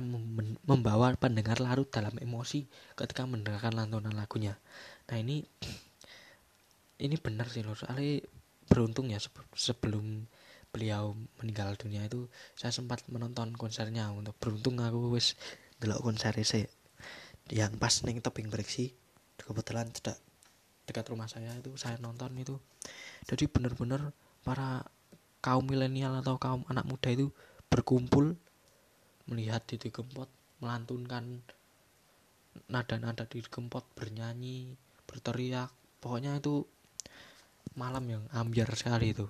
membawa 0.62 1.12
pendengar 1.18 1.58
larut 1.58 1.90
dalam 1.90 2.14
emosi 2.16 2.64
ketika 2.94 3.26
mendengarkan 3.26 3.74
lantunan 3.74 4.14
lagunya. 4.14 4.54
Nah 5.10 5.16
ini 5.18 5.42
ini 7.04 7.16
benar 7.18 7.50
sih 7.50 7.66
loh. 7.66 7.74
Soalnya 7.74 8.22
beruntung 8.74 9.06
ya 9.14 9.22
sebelum 9.54 10.26
beliau 10.74 11.14
meninggal 11.38 11.78
dunia 11.78 12.02
itu 12.10 12.26
saya 12.58 12.74
sempat 12.74 13.06
menonton 13.06 13.54
konsernya. 13.54 14.10
Untuk 14.10 14.34
beruntung 14.42 14.82
aku 14.82 15.14
wis 15.14 15.38
delok 15.78 16.02
konser 16.02 16.34
sih 16.42 16.66
yang 17.54 17.78
pas 17.78 18.02
neng 18.02 18.18
tebing 18.18 18.50
breksi. 18.50 18.90
Kebetulan 19.38 19.94
tidak 19.94 20.18
dekat 20.90 21.06
rumah 21.14 21.30
saya 21.30 21.54
itu 21.54 21.70
saya 21.78 21.94
nonton 22.02 22.34
itu. 22.34 22.58
Jadi 23.30 23.46
benar-benar 23.46 24.10
para 24.42 24.82
kaum 25.38 25.62
milenial 25.62 26.18
atau 26.18 26.42
kaum 26.42 26.66
anak 26.66 26.90
muda 26.90 27.14
itu 27.14 27.30
berkumpul 27.70 28.34
melihat 29.30 29.62
Didi 29.70 29.94
Kempot 29.94 30.26
melantunkan 30.58 31.38
nada-nada 32.66 33.30
Didi 33.30 33.46
Kempot 33.46 33.86
bernyanyi 33.94 34.74
berteriak. 35.06 35.70
Pokoknya 36.02 36.42
itu 36.42 36.66
malam 37.74 38.04
yang 38.06 38.22
ambiar 38.36 38.68
sekali 38.76 39.16
itu 39.16 39.26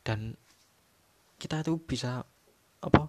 dan 0.00 0.34
kita 1.38 1.60
itu 1.60 1.76
bisa 1.76 2.24
apa 2.80 3.08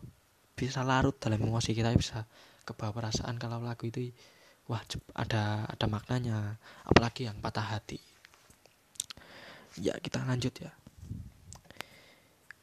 bisa 0.56 0.84
larut 0.84 1.16
dalam 1.20 1.40
emosi 1.40 1.72
kita 1.76 1.92
bisa 1.96 2.28
kebawa 2.68 2.92
perasaan 2.92 3.36
kalau 3.40 3.64
lagu 3.64 3.88
itu 3.88 4.12
wah 4.68 4.82
ada 5.16 5.68
ada 5.68 5.86
maknanya 5.88 6.60
apalagi 6.88 7.28
yang 7.28 7.38
patah 7.40 7.76
hati 7.76 8.00
ya 9.80 9.96
kita 10.00 10.24
lanjut 10.24 10.56
ya 10.60 10.72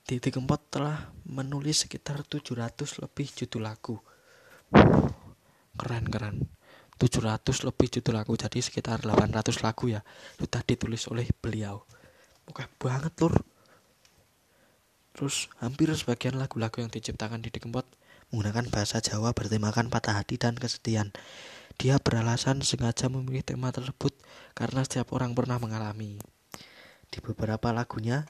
Didi 0.02 0.28
Kempot 0.35 0.58
telah 0.68 1.14
menulis 1.30 1.87
sekitar 1.87 2.26
700 2.26 3.00
lebih 3.00 3.26
judul 3.32 3.64
lagu. 3.64 3.96
Keren 5.78 6.04
keren. 6.11 6.37
700 7.00 7.66
lebih 7.68 7.88
judul 7.98 8.14
lagu 8.18 8.33
jadi 8.37 8.59
sekitar 8.61 9.02
800 9.02 9.64
lagu 9.64 9.90
ya 9.90 10.00
sudah 10.38 10.62
ditulis 10.64 11.05
oleh 11.09 11.28
beliau. 11.40 11.83
Oke 12.48 12.66
banget 12.81 13.14
lur. 13.22 13.40
Terus 15.12 15.52
hampir 15.61 15.92
sebagian 15.92 16.40
lagu-lagu 16.40 16.81
yang 16.81 16.88
diciptakan 16.88 17.44
Didi 17.44 17.61
Kempot 17.61 17.85
menggunakan 18.33 18.64
bahasa 18.72 19.05
Jawa 19.05 19.37
bertemakan 19.37 19.92
patah 19.92 20.16
hati 20.16 20.40
dan 20.40 20.57
kesedihan. 20.57 21.12
Dia 21.76 22.00
beralasan 22.00 22.64
sengaja 22.64 23.12
memilih 23.12 23.44
tema 23.44 23.68
tersebut 23.68 24.16
karena 24.57 24.81
setiap 24.85 25.12
orang 25.12 25.37
pernah 25.37 25.61
mengalami. 25.61 26.16
Di 27.12 27.20
beberapa 27.20 27.76
lagunya, 27.76 28.24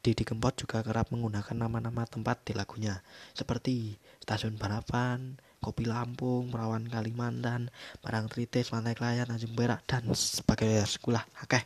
Didi 0.00 0.24
Kempot 0.24 0.56
juga 0.56 0.80
kerap 0.80 1.12
menggunakan 1.12 1.52
nama-nama 1.52 2.08
tempat 2.08 2.40
di 2.48 2.56
lagunya, 2.56 3.04
seperti 3.36 4.00
Stasiun 4.24 4.56
Balapan, 4.56 5.36
Kopi 5.62 5.86
Lampung, 5.86 6.50
Perawan 6.50 6.82
Kalimantan, 6.90 7.70
Parang 8.02 8.26
Tritis, 8.26 8.74
Pantai 8.74 8.98
Klayan, 8.98 9.30
Tanjung 9.30 9.54
Perak, 9.54 9.86
dan 9.86 10.10
sebagainya. 10.10 10.82
Sekolah, 10.82 11.22
oke. 11.46 11.60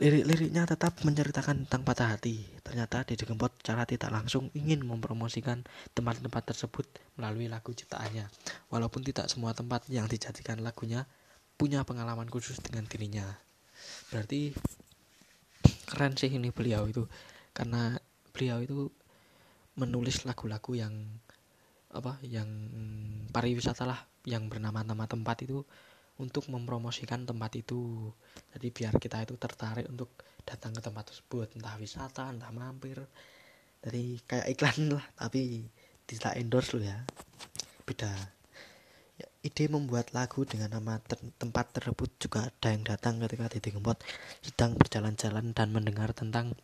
Lirik-liriknya 0.00 0.64
tetap 0.64 0.96
menceritakan 1.04 1.68
tentang 1.68 1.84
patah 1.84 2.16
hati. 2.16 2.42
Ternyata 2.64 3.04
Didi 3.04 3.28
Kempot 3.28 3.52
cara 3.60 3.84
tidak 3.84 4.10
langsung 4.10 4.48
ingin 4.56 4.82
mempromosikan 4.82 5.62
tempat-tempat 5.92 6.56
tersebut 6.56 6.88
melalui 7.20 7.46
lagu 7.46 7.70
ciptaannya. 7.70 8.26
Walaupun 8.72 9.04
tidak 9.04 9.28
semua 9.28 9.52
tempat 9.52 9.86
yang 9.92 10.08
dijadikan 10.08 10.58
lagunya 10.64 11.04
punya 11.54 11.86
pengalaman 11.86 12.26
khusus 12.26 12.58
dengan 12.58 12.88
dirinya 12.88 13.38
berarti 14.10 14.52
keren 15.88 16.14
sih 16.16 16.30
ini 16.32 16.52
beliau 16.52 16.88
itu 16.88 17.04
karena 17.52 17.96
beliau 18.32 18.60
itu 18.64 18.88
menulis 19.76 20.24
lagu-lagu 20.28 20.72
yang 20.76 20.92
apa 21.92 22.16
yang 22.24 22.48
pariwisata 23.30 23.84
lah 23.84 24.00
yang 24.24 24.48
bernama-nama 24.48 25.04
tempat 25.04 25.44
itu 25.44 25.64
untuk 26.20 26.48
mempromosikan 26.48 27.24
tempat 27.24 27.52
itu. 27.56 28.12
Jadi 28.52 28.66
biar 28.72 28.94
kita 28.96 29.24
itu 29.24 29.36
tertarik 29.36 29.88
untuk 29.88 30.12
datang 30.44 30.72
ke 30.76 30.80
tempat 30.82 31.12
tersebut 31.12 31.56
entah 31.56 31.76
wisata 31.76 32.32
entah 32.32 32.52
mampir. 32.52 33.00
Jadi 33.82 34.20
kayak 34.24 34.46
iklan 34.56 34.98
lah 34.98 35.04
tapi 35.16 35.68
tidak 36.08 36.36
endorse 36.36 36.76
lo 36.76 36.80
ya. 36.82 36.98
Beda 37.84 38.41
ide 39.42 39.66
membuat 39.66 40.14
lagu 40.14 40.46
dengan 40.46 40.70
nama 40.70 41.02
ter 41.02 41.18
tempat 41.34 41.74
tersebut 41.74 42.10
juga 42.22 42.46
ada 42.46 42.68
yang 42.70 42.86
datang 42.86 43.18
ketika 43.18 43.50
Didi 43.50 43.74
Kempot 43.74 43.98
sedang 44.38 44.78
berjalan-jalan 44.78 45.50
dan 45.50 45.68
mendengar 45.74 46.14
tentang 46.14 46.54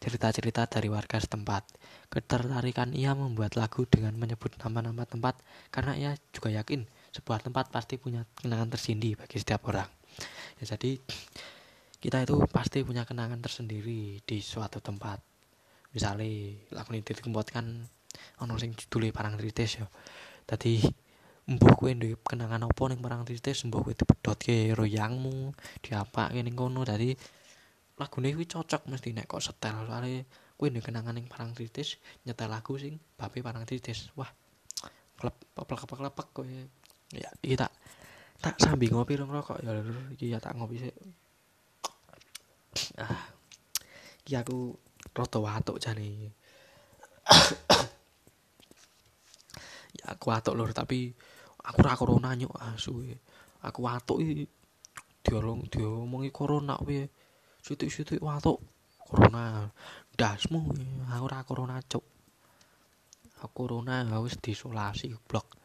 cerita-cerita 0.00 0.64
dari 0.64 0.88
warga 0.88 1.20
setempat. 1.20 1.68
Ketertarikan 2.08 2.96
ia 2.96 3.12
membuat 3.12 3.60
lagu 3.60 3.84
dengan 3.84 4.16
menyebut 4.16 4.56
nama-nama 4.56 5.04
tempat 5.04 5.36
karena 5.68 5.92
ia 6.00 6.10
juga 6.32 6.48
yakin 6.48 6.88
sebuah 7.12 7.44
tempat 7.44 7.68
pasti 7.68 8.00
punya 8.00 8.24
kenangan 8.40 8.72
tersendiri 8.72 9.20
bagi 9.20 9.36
setiap 9.36 9.68
orang. 9.68 9.88
Ya, 10.62 10.74
jadi 10.74 10.96
kita 12.00 12.24
itu 12.24 12.40
pasti 12.48 12.80
punya 12.88 13.04
kenangan 13.04 13.40
tersendiri 13.44 14.24
di 14.24 14.38
suatu 14.40 14.80
tempat. 14.80 15.20
Misalnya 15.92 16.26
lagu 16.72 16.90
ini 16.96 17.04
Didi 17.04 17.20
Kempot 17.20 17.52
kan 17.52 17.84
ono 18.40 18.54
sing 18.56 18.72
judulnya 18.72 19.12
Parang 19.12 19.36
Tritis 19.36 19.78
ya. 19.78 19.86
Tadi 20.44 21.03
mbuh 21.44 21.76
kowe 21.76 21.92
duwe 21.92 22.16
kenangan 22.24 22.64
apa 22.64 22.82
ning 22.88 23.04
Parang 23.04 23.28
Tritis 23.28 23.68
mbuh 23.68 23.84
kowe 23.84 23.92
dipedhotke 23.92 24.72
royangmu 24.72 25.52
diapake 25.84 26.40
ning 26.40 26.56
kono 26.56 26.88
dadi 26.88 27.12
lagune 28.00 28.32
kuwi 28.32 28.48
cocok 28.48 28.88
mesti 28.88 29.12
nek 29.12 29.28
kok 29.28 29.44
setel. 29.44 29.84
Soalnya 29.84 30.24
kowe 30.56 30.68
duwe 30.72 30.80
kenangan 30.80 31.14
ning 31.16 31.28
Parang 31.28 31.52
Tritis 31.52 32.00
nyetel 32.24 32.48
lagu 32.48 32.80
sing 32.80 32.96
bape 33.20 33.44
Parang 33.44 33.68
Tritis 33.68 34.08
wah 34.16 34.32
klep 35.20 35.36
klep 35.52 35.80
klep 35.84 36.16
kowe. 36.32 36.48
Ya 37.12 37.28
iki 37.44 37.60
tak 37.60 37.76
tak 38.40 38.56
sambil 38.56 38.96
ngopi 38.96 39.20
rong 39.20 39.28
rokok. 39.28 39.60
Ya 39.60 39.76
iki 40.16 40.32
ya 40.32 40.40
tak 40.40 40.56
ngopi 40.56 40.80
sih 40.80 40.92
ah 42.98 43.30
iki 44.24 44.34
aku 44.34 44.74
rada 45.14 45.38
watuk 45.38 45.78
jane 45.78 46.34
ya 49.98 50.04
aku 50.10 50.24
watuk 50.32 50.58
lur 50.58 50.74
tapi 50.74 51.14
aku 51.64 51.76
ora 51.80 51.96
corona 51.96 52.30
nyuk 52.36 52.52
asu 52.60 53.02
aku 53.64 53.78
watuk 53.82 54.18
iki. 54.20 54.46
Diolong 55.24 55.64
diomongi 55.72 56.28
corona 56.28 56.76
piye? 56.84 57.08
Sithik-sithik 57.64 58.20
watuk 58.20 58.60
corona. 59.00 59.72
Dasmu 60.12 60.68
aku 61.08 61.24
ora 61.24 61.40
corona 61.48 61.80
cuk. 61.80 62.04
Aku 63.40 63.64
corona 63.64 64.04
wis 64.20 64.36
diisolasi 64.36 65.16
blok 65.24 65.64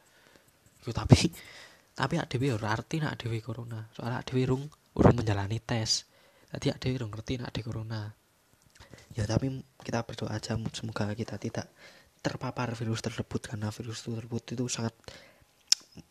yo 0.88 0.96
tapi 0.96 1.20
tapi 2.00 2.16
ak 2.16 2.32
dhewe 2.32 2.56
ora 2.56 2.72
arti 2.72 3.04
nek 3.04 3.20
dhewe 3.20 3.44
corona. 3.44 3.84
Soalnya 3.92 4.24
ak 4.24 4.32
dhewe 4.32 4.48
urung 4.48 4.64
urung 4.96 5.16
menjalani 5.20 5.60
tes. 5.60 6.08
Tadi 6.48 6.72
ak 6.72 6.80
dhewe 6.80 7.04
urung 7.04 7.12
ngerti 7.12 7.44
nek 7.44 7.52
corona. 7.60 8.08
Ya 9.12 9.28
tapi 9.28 9.60
kita 9.84 10.08
berdoa 10.08 10.32
aja 10.32 10.56
semoga 10.72 11.12
kita 11.12 11.36
tidak 11.36 11.68
terpapar 12.24 12.72
virus 12.80 13.04
tersebut. 13.04 13.52
Karena 13.52 13.68
virus 13.76 14.00
tersebut 14.08 14.56
itu 14.56 14.66
sangat 14.72 14.96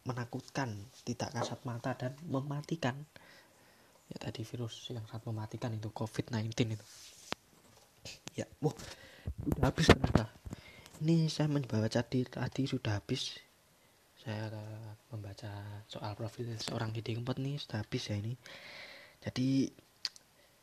menakutkan, 0.05 0.75
tidak 1.05 1.35
kasat 1.35 1.61
mata 1.69 1.95
dan 1.95 2.15
mematikan. 2.27 2.97
Ya 4.09 4.17
tadi 4.17 4.41
virus 4.43 4.89
yang 4.89 5.05
sangat 5.05 5.29
mematikan 5.29 5.75
itu 5.77 5.93
COVID-19 5.93 6.49
itu. 6.75 6.87
Ya, 8.39 8.47
wah, 8.65 8.73
udah 9.45 9.69
habis 9.69 9.91
ternyata. 9.91 10.33
Ini 11.05 11.29
saya 11.29 11.53
membaca 11.53 11.89
tadi, 11.89 12.25
tadi 12.25 12.63
sudah 12.65 12.97
habis. 12.97 13.37
Saya 14.19 14.49
membaca 15.13 15.85
soal 15.87 16.17
profil 16.17 16.57
seorang 16.59 16.91
Didi 16.91 17.17
Kempot 17.17 17.37
nih 17.37 17.61
sudah 17.61 17.85
habis 17.85 18.09
ya 18.09 18.17
ini. 18.17 18.35
Jadi 19.23 19.69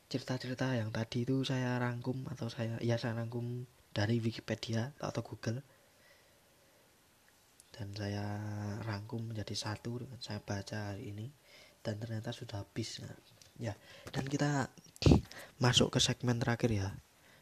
cerita-cerita 0.06 0.78
yang 0.78 0.94
tadi 0.94 1.26
itu 1.26 1.42
saya 1.42 1.76
rangkum 1.82 2.30
atau 2.30 2.46
saya 2.46 2.78
ya 2.80 2.96
saya 2.96 3.18
rangkum 3.18 3.66
dari 3.96 4.22
Wikipedia 4.22 4.94
atau 5.02 5.24
Google 5.26 5.64
dan 7.76 7.92
saya 7.92 8.24
rangkum 8.88 9.36
menjadi 9.36 9.52
satu 9.52 10.08
dengan 10.08 10.20
saya 10.24 10.40
baca 10.40 10.96
hari 10.96 11.12
ini. 11.12 11.28
Dan 11.84 12.00
ternyata 12.00 12.34
sudah 12.34 12.64
habis 12.64 13.04
ya 13.56 13.72
dan 14.12 14.28
kita 14.28 14.68
masuk 15.64 15.96
ke 15.96 16.00
segmen 16.04 16.36
terakhir 16.36 16.72
ya 16.72 16.90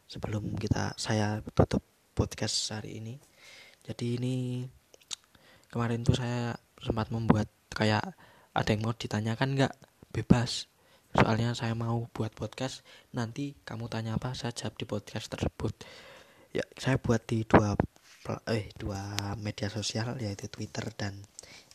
sebelum 0.06 0.54
kita 0.54 0.94
saya 0.98 1.40
tutup 1.54 1.82
podcast 2.12 2.54
hari 2.74 2.98
ini. 2.98 3.14
Jadi 3.86 4.20
ini 4.20 4.34
kemarin 5.70 6.04
tuh 6.04 6.18
saya 6.18 6.54
sempat 6.82 7.08
membuat 7.08 7.48
kayak 7.72 8.14
ada 8.54 8.68
yang 8.70 8.82
mau 8.84 8.94
ditanyakan 8.94 9.58
nggak? 9.58 9.74
Bebas. 10.14 10.70
Soalnya 11.14 11.54
saya 11.54 11.78
mau 11.78 12.10
buat 12.10 12.34
podcast 12.34 12.82
nanti 13.14 13.54
kamu 13.62 13.86
tanya 13.86 14.18
apa 14.18 14.34
saya 14.34 14.50
jawab 14.50 14.74
di 14.78 14.86
podcast 14.86 15.30
tersebut. 15.30 15.74
Ya 16.54 16.62
saya 16.78 16.98
buat 16.98 17.22
di 17.26 17.46
dua 17.46 17.78
eh 18.48 18.72
dua 18.80 19.34
media 19.36 19.68
sosial 19.68 20.16
yaitu 20.16 20.48
Twitter 20.48 20.88
dan 20.96 21.20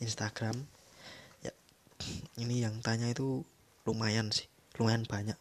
Instagram. 0.01 0.65
Ya 1.45 1.53
ini 2.41 2.65
yang 2.65 2.81
tanya 2.81 3.09
itu 3.09 3.45
lumayan 3.85 4.33
sih 4.33 4.49
lumayan 4.81 5.05
banyak. 5.05 5.37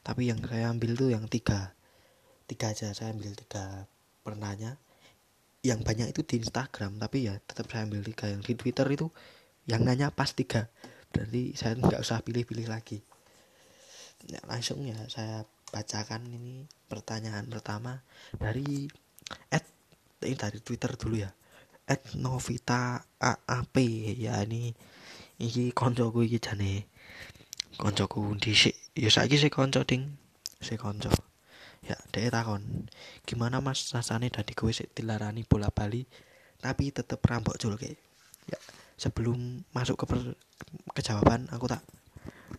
Tapi 0.00 0.32
yang 0.32 0.40
saya 0.40 0.72
ambil 0.72 0.96
tuh 0.96 1.12
yang 1.12 1.28
tiga 1.28 1.76
tiga 2.48 2.72
aja 2.72 2.90
saya 2.96 3.12
ambil 3.12 3.36
tiga 3.36 3.86
pernahnya. 4.24 4.80
Yang 5.60 5.80
banyak 5.84 6.08
itu 6.16 6.20
di 6.24 6.34
Instagram 6.40 6.96
tapi 6.96 7.28
ya 7.28 7.36
tetap 7.44 7.68
saya 7.68 7.84
ambil 7.84 8.00
tiga. 8.00 8.32
Yang 8.32 8.42
di 8.48 8.54
Twitter 8.56 8.86
itu 8.88 9.12
yang 9.68 9.84
nanya 9.84 10.08
pas 10.08 10.32
tiga. 10.32 10.72
Berarti 11.12 11.52
saya 11.52 11.76
nggak 11.76 12.00
usah 12.00 12.24
pilih-pilih 12.24 12.66
lagi. 12.70 13.04
Ya, 14.24 14.40
langsung 14.48 14.84
ya 14.84 14.96
saya 15.08 15.44
bacakan 15.70 16.26
ini 16.28 16.66
pertanyaan 16.90 17.46
pertama 17.46 18.02
dari 18.36 18.90
at 19.54 19.64
ini 20.24 20.36
dari 20.36 20.58
Twitter 20.60 20.92
dulu 20.96 21.16
ya. 21.20 21.30
At 21.90 22.14
Novita 22.14 23.02
AAP 23.18 23.76
ya 24.20 24.38
ini 24.46 24.70
iki 25.40 25.72
koncoku 25.74 26.22
iki 26.22 26.38
jane 26.38 26.86
koncoku 27.80 28.36
dhisik 28.36 28.76
ya 28.94 29.10
saiki 29.10 29.40
sik 29.40 29.56
konco 29.56 29.82
ding. 29.82 30.16
Sik 30.60 30.80
konco. 30.80 31.10
Ya 31.80 31.96
dek 32.12 32.28
takon 32.30 32.86
gimana 33.24 33.64
mas 33.64 33.88
rasanya 33.90 34.28
dari 34.28 34.52
gue 34.52 34.70
sih 34.70 34.88
dilarani 34.92 35.42
bola 35.48 35.72
bali 35.72 36.04
tapi 36.60 36.92
tetep 36.92 37.18
rambok 37.24 37.56
julke? 37.56 37.96
Ya 38.44 38.60
sebelum 39.00 39.64
masuk 39.72 40.04
ke, 40.04 40.04
per, 40.04 40.20
ke 40.92 41.00
jawaban 41.00 41.48
aku 41.48 41.72
tak 41.72 41.80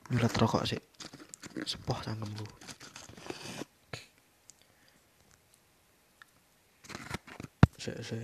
nyulat 0.09 0.33
rokok 0.33 0.65
sih 0.65 0.81
sepoh 1.69 2.01
sanggemku 2.01 2.41
se 7.81 7.97
se 8.05 8.17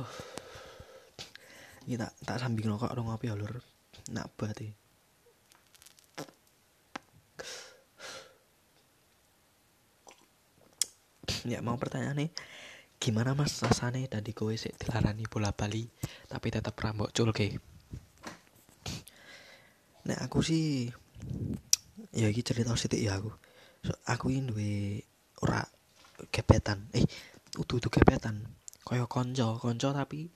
oh. 0.00 0.12
Ini 1.84 2.00
tak 2.00 2.16
tak 2.24 2.40
sambing 2.40 2.64
rokok 2.72 2.96
dong 2.96 3.12
apa 3.12 3.28
ya 3.28 3.36
lur 3.36 3.60
nak 4.16 4.32
berarti 4.40 4.72
ya 11.44 11.60
mau 11.60 11.76
pertanyaan 11.76 12.24
nih 12.24 12.30
gimana 12.96 13.36
mas 13.36 13.60
rasanya 13.60 14.18
tadi 14.18 14.32
kowe 14.32 14.56
sih 14.56 14.72
dilarani 14.80 15.28
bola 15.28 15.52
bali 15.52 15.84
tapi 16.26 16.48
tetap 16.48 16.74
rambut 16.80 17.12
culke 17.12 17.75
nah 20.06 20.18
aku 20.22 20.38
sih 20.40 20.86
ya 22.14 22.30
iki 22.30 22.46
cerita 22.46 22.72
sithik 22.78 23.02
ya 23.02 23.18
aku 23.18 23.34
so, 23.82 23.92
aku 24.06 24.30
ini 24.30 24.46
duwe 24.48 24.72
ora 25.42 25.60
gebetan 26.30 26.86
eh 26.94 27.04
utuh 27.58 27.82
utuh 27.82 27.90
gebetan 27.90 28.46
koyo 28.86 29.10
konco 29.10 29.58
konco 29.58 29.90
tapi 29.90 30.30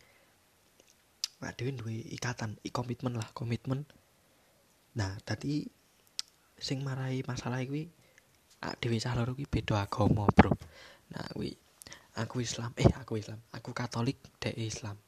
Pak 1.40 1.56
Dewi 1.56 1.72
duwe 1.72 1.96
ikatan, 2.12 2.60
i 2.60 2.68
komitmen 2.68 3.16
lah, 3.16 3.24
komitmen. 3.32 3.88
Nah, 4.92 5.16
tadi 5.24 5.64
sing 6.60 6.84
marai 6.84 7.24
masalah 7.24 7.64
kuwi 7.64 7.88
ak 8.60 8.76
dhewe 8.76 9.00
loro 9.16 9.32
kuwi 9.32 9.48
beda 9.48 9.80
agama, 9.80 10.28
Bro. 10.36 10.52
Nah, 11.16 11.24
kuwi 11.32 11.56
aku 12.20 12.44
Islam, 12.44 12.76
eh 12.76 12.92
aku 12.92 13.16
Islam, 13.16 13.40
aku 13.56 13.72
Katolik, 13.72 14.20
dek 14.36 14.52
Islam. 14.60 15.00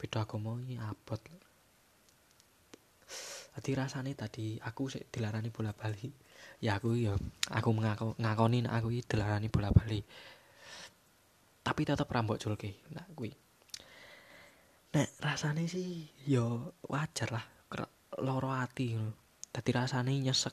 Beda 0.00 0.24
agama 0.24 0.56
iki 0.64 0.80
abot. 0.80 1.20
Tadi 3.60 3.76
rasane 3.76 4.16
tadi 4.16 4.56
aku 4.56 4.88
sik 4.88 5.12
dilarani 5.12 5.52
bola 5.52 5.76
bali. 5.76 6.08
Ya 6.64 6.80
aku 6.80 6.96
ya 6.96 7.12
aku 7.52 7.68
mengaku 7.76 8.16
ngakoni 8.16 8.64
aku 8.64 8.88
dilarani 9.04 9.52
bola 9.52 9.68
bali. 9.68 10.00
Tapi 11.60 11.84
tetap 11.84 12.08
rambut 12.08 12.40
julke. 12.40 12.80
Nah, 12.96 13.04
kuwi 13.12 13.36
nek 14.90 15.12
rasane 15.22 15.70
sih 15.70 16.08
yo 16.26 16.74
wajar 16.88 17.30
lah 17.30 17.44
loro 18.18 18.50
ati 18.50 18.98
ngono 18.98 19.14
dadi 19.54 19.70
rasane 19.70 20.18
nyesek 20.18 20.50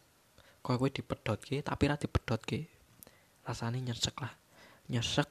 kowe 0.62 0.78
kowe 0.78 0.94
dipedhotke 0.94 1.66
tapi 1.66 1.84
ra 1.90 1.98
dipedhotke 1.98 2.70
rasane 3.50 3.82
nyesek 3.82 4.14
lah 4.22 4.30
nyesek 4.94 5.26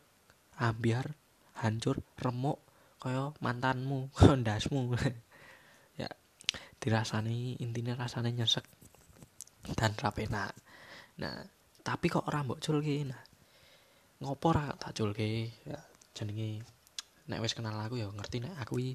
ambiar 0.59 1.07
hancur 1.63 2.03
remuk 2.19 2.59
kaya 2.99 3.31
mantanmu 3.39 4.11
ndasmu 4.43 4.91
ya 4.99 5.15
dirasani 6.87 7.59
intinya 7.59 7.99
rasane 7.99 8.31
nyesek 8.31 8.63
dan 9.75 9.99
rapena 9.99 10.47
nah 11.19 11.35
tapi 11.83 12.07
kok 12.07 12.31
ora 12.31 12.47
mbok 12.47 12.63
culke 12.63 13.03
nah 13.03 13.19
ngopo 14.23 14.55
ra 14.55 14.71
tak 14.79 14.95
culke 14.95 15.51
ya 15.67 15.79
jenenge 16.15 16.63
nek 17.27 17.43
wis 17.43 17.59
kenal 17.59 17.75
aku 17.83 17.99
ya 17.99 18.07
ngerti 18.07 18.47
nek 18.47 18.55
aku 18.63 18.79
iki 18.79 18.95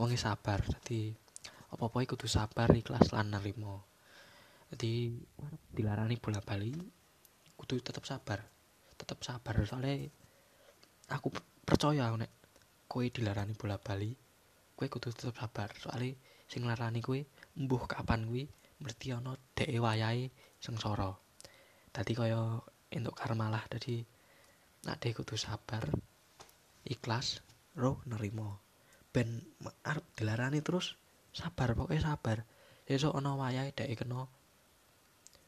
wong 0.00 0.14
sabar. 0.14 0.62
Dadi 0.62 1.12
apa-apa 1.74 2.00
kudu 2.08 2.24
sabar 2.24 2.72
ikhlas 2.72 3.12
lan 3.12 3.28
nerimo 3.28 3.84
jadi 4.72 5.12
dilarani 5.72 6.16
bola 6.20 6.40
bali 6.44 6.72
kudu 7.56 7.80
tetap 7.80 8.04
sabar. 8.04 8.40
Tetap 8.96 9.20
sabar. 9.24 9.56
Soalnya 9.64 10.08
aku 11.12 11.32
percaya 11.64 12.08
nek 12.12 12.32
kowe 12.88 13.04
dilarani 13.04 13.52
bola 13.56 13.76
bali 13.76 14.12
kowe 14.76 14.86
kudu 14.88 15.12
tetap 15.12 15.36
sabar. 15.36 15.72
Soalnya 15.76 16.16
sing 16.48 16.64
larani 16.64 17.04
kowe 17.04 17.20
mbuh 17.60 17.84
kapan 17.84 18.24
kuwi 18.24 18.48
berarti 18.80 19.12
ana 19.12 19.36
dhek 19.52 19.68
wayahe 19.78 20.32
sengsara. 20.64 21.12
Dadi 21.92 22.12
kaya 22.16 22.58
entuk 22.88 23.14
karma 23.14 23.52
lah 23.52 23.62
dadi 23.68 24.00
nek 24.88 25.04
kudu 25.12 25.36
sabar 25.36 25.84
ikhlas 26.88 27.44
roh 27.76 28.00
nerimo 28.08 28.64
ben 29.12 29.44
arep 29.84 30.04
dilarani 30.16 30.64
terus 30.64 30.96
sabar 31.36 31.76
pokoknya 31.76 32.16
sabar. 32.16 32.48
Esok 32.88 33.20
ana 33.20 33.36
wayahe 33.36 33.76
dhek 33.76 34.00
kena 34.00 34.24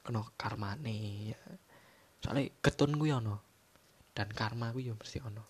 kena 0.04 0.20
karmane. 0.36 1.32
Ya. 1.32 1.40
soalnya 2.20 2.52
ketun 2.60 3.00
kuwi 3.00 3.16
ana 3.16 3.40
dan 4.12 4.28
karma 4.36 4.76
kuwi 4.76 4.92
yo 4.92 4.94
mesti 5.00 5.24
ana. 5.24 5.40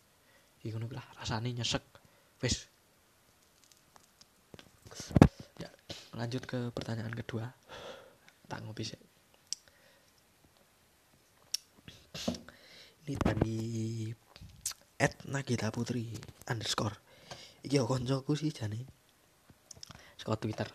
Iki 0.62 0.76
ngono 0.76 0.86
lah 0.94 1.06
rasane 1.18 1.50
nyesek. 1.50 1.82
Wis 2.38 2.70
lanjut 6.14 6.42
ke 6.46 6.70
pertanyaan 6.74 7.14
kedua. 7.14 7.50
Tak 8.50 8.62
ngopi 8.62 8.82
sih. 8.86 9.00
Ini 13.06 13.14
tadi 13.18 13.58
at 15.00 15.26
Nagita 15.26 15.70
Putri 15.74 16.10
underscore. 16.50 16.94
Iki 17.62 17.76
yo 17.76 17.86
koncoku 17.86 18.38
sih 18.38 18.50
jane? 18.54 18.86
Saka 20.18 20.38
Twitter. 20.38 20.68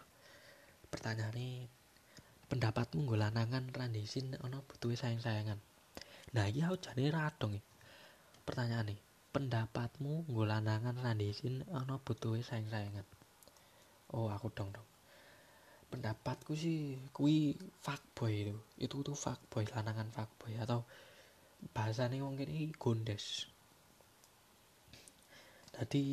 Pertanyaan 0.91 1.35
ini 1.35 1.67
pendapatmu 2.45 3.09
gue 3.09 3.17
lanangan 3.17 3.67
randisin 3.73 4.37
ono 4.45 4.61
butuh 4.61 4.93
sayang 4.93 5.19
sayangan 5.19 5.57
nah 6.37 6.45
iya 6.45 6.69
aku 6.69 6.77
jane 6.77 7.09
radong 7.09 7.57
pertanyaan 8.45 8.93
nih 8.93 8.99
pendapatmu 9.33 10.29
gue 10.29 10.45
lanangan 10.45 10.95
randisin 11.01 11.65
ono 11.73 11.97
butuh 11.97 12.37
sayang 12.45 12.69
sayangan 12.69 13.05
oh 14.13 14.29
aku 14.29 14.53
dong 14.53 14.69
dong 14.69 14.85
pendapatku 15.89 16.57
sih 16.57 16.97
kui 17.15 17.55
fuckboy 17.81 18.33
itu. 18.49 18.55
Itu 18.81 19.05
tuh 19.05 19.15
fuckboy 19.15 19.69
lanangan 19.71 20.09
fuckboy. 20.11 20.57
Atau 20.59 20.83
bahasanya 21.71 22.21
mungkin 22.21 22.51
ini 22.51 22.73
gondes. 22.75 23.49
Tadi 25.71 26.05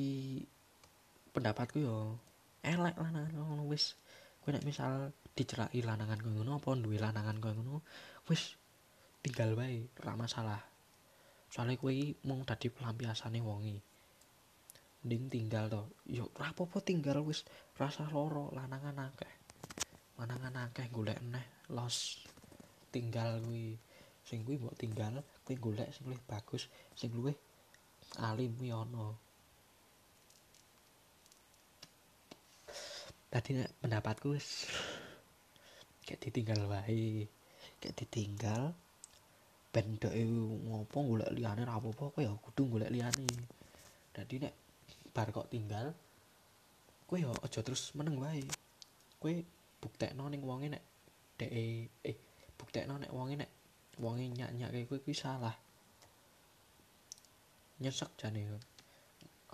pendapatku 1.32 1.78
yo 1.82 2.18
elek 2.62 2.96
lanangan 2.98 3.32
ngono 3.34 3.64
wis. 3.70 3.98
Kowe 4.42 4.50
nek 4.50 4.66
misal 4.66 5.14
diceraki 5.32 5.82
lanangan 5.86 6.18
kowe 6.18 6.32
ngono 6.34 6.58
apa 6.58 6.74
duwe 6.78 6.98
lanangan 6.98 7.38
kowe 7.38 7.52
ngono 7.54 7.82
wis 8.26 8.58
tinggal 9.22 9.54
wae 9.58 9.86
ora 10.02 10.14
masalah. 10.18 10.62
Soalnya 11.52 11.78
kowe 11.78 11.94
mung 12.26 12.42
dadi 12.42 12.70
pelampiasane 12.70 13.38
wongi 13.42 13.76
mending 15.02 15.26
tinggal 15.26 15.66
to. 15.66 15.82
Yo 16.06 16.30
ora 16.38 16.54
apa-apa 16.54 16.78
tinggal 16.82 17.22
wis 17.26 17.42
rasa 17.74 18.06
loro 18.10 18.54
lanangan 18.54 19.10
akeh 19.10 19.41
lanangan 20.20 20.68
akeh 20.68 20.86
golek 20.92 21.18
neh 21.22 21.46
los 21.72 22.20
tinggal 22.92 23.40
kuwi. 23.44 23.76
Sing 24.22 24.46
kuwi 24.46 24.56
mbok 24.60 24.78
tinggal 24.78 25.18
kuwi 25.44 25.56
golek 25.58 25.88
sing 25.90 26.06
luwih 26.06 26.22
bagus 26.28 26.68
sing 26.94 27.10
luwih 27.12 27.36
alim 28.22 28.52
kuwi 28.54 28.70
ana. 28.70 29.16
Tadi 33.32 33.64
pendapatku 33.80 34.36
kayak 36.04 36.20
ditinggal 36.20 36.68
wae 36.68 37.24
kayak 37.80 37.96
ditinggal 37.96 38.76
ben 39.72 39.96
dek 39.96 40.12
ngopo 40.68 40.98
golek 41.00 41.32
liyane 41.32 41.64
ra 41.64 41.80
apa-apa 41.80 42.20
ya 42.20 42.32
kudu 42.36 42.76
golek 42.76 42.92
liyane. 42.92 43.24
Dadi 44.12 44.36
nek 44.44 44.54
bar 45.16 45.32
kok 45.32 45.48
tinggal 45.48 45.96
kowe 47.08 47.16
ya 47.16 47.32
aja 47.44 47.60
terus 47.64 47.96
meneng 47.96 48.20
wae. 48.20 48.44
Kowe 49.16 49.32
buktekno 49.82 50.30
ning 50.30 50.42
wonge 50.46 50.68
nek 50.70 50.84
dek 51.38 51.50
eh 51.50 52.16
buktekno 52.54 52.94
nek 53.02 53.10
wonge 53.10 53.34
nek 53.42 53.50
wonge 53.98 54.24
nyak-nyak 54.30 54.70
kowe 54.88 54.98
kuwi 55.02 55.14
salah 55.14 55.54
nyesek 57.82 58.10
jane 58.14 58.40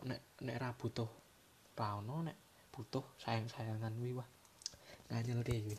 nek 0.04 0.20
nek 0.44 0.56
ra 0.60 0.70
butuh 0.76 1.10
ra 1.78 1.96
ono 1.98 2.28
nek 2.28 2.36
butuh 2.68 3.04
sayang-sayangan 3.22 3.96
kuwi 3.96 4.12
wah 4.12 4.28
nganyel 5.08 5.40
kuwi 5.40 5.76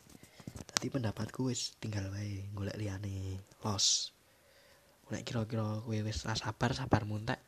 Jadi 0.80 0.88
pendapatku 0.96 1.52
wis 1.52 1.76
tinggal 1.78 2.08
wae 2.10 2.48
golek 2.56 2.80
liyane 2.80 3.38
los. 3.62 4.16
Nek 5.12 5.28
kira-kira 5.28 5.84
kowe 5.84 5.98
wis 6.08 6.24
ra 6.24 6.34
sabar 6.40 6.72
sabar 6.72 7.04
muntek. 7.04 7.40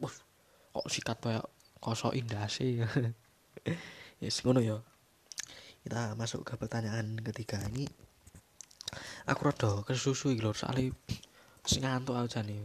Wah, 0.00 0.14
kok 0.72 0.88
sikat 0.88 1.20
koyo 1.20 1.44
kosok 1.76 2.16
indase. 2.16 2.80
yes, 4.24 4.40
ngono 4.40 4.64
ya. 4.64 4.80
Kita 5.80 6.12
masuk 6.12 6.44
ke 6.44 6.60
pertanyaan 6.60 7.16
ketiga 7.24 7.56
ini. 7.72 7.88
Aku 9.24 9.48
rada 9.48 9.80
kesusu 9.86 10.36
iki 10.36 10.44
lho, 10.44 10.52
soalnya 10.52 10.92
ngantuk 11.64 12.20
aja 12.20 12.44
nih. 12.44 12.60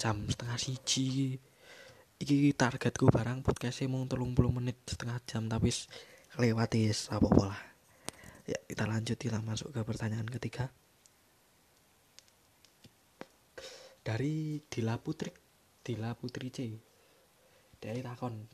Jam 0.00 0.24
setengah 0.24 0.56
siji. 0.56 1.36
Iki 2.16 2.56
targetku 2.56 3.12
barang 3.12 3.44
podcastnya 3.44 3.92
mung 3.92 4.08
30 4.08 4.32
menit 4.48 4.80
setengah 4.88 5.20
jam 5.28 5.52
tapi 5.52 5.68
lewati 6.40 6.88
apa-apa 7.12 7.44
lah. 7.44 7.60
Ya, 8.48 8.56
kita 8.64 8.88
lanjut 8.88 9.20
kita 9.20 9.44
masuk 9.44 9.76
ke 9.76 9.84
pertanyaan 9.84 10.24
ketiga. 10.24 10.72
Dari 14.00 14.64
Dila 14.64 14.96
Putri, 15.02 15.34
Dila 15.84 16.14
Putri 16.16 16.48
C. 16.48 16.58
Dari 17.76 18.00
takon. 18.00 18.48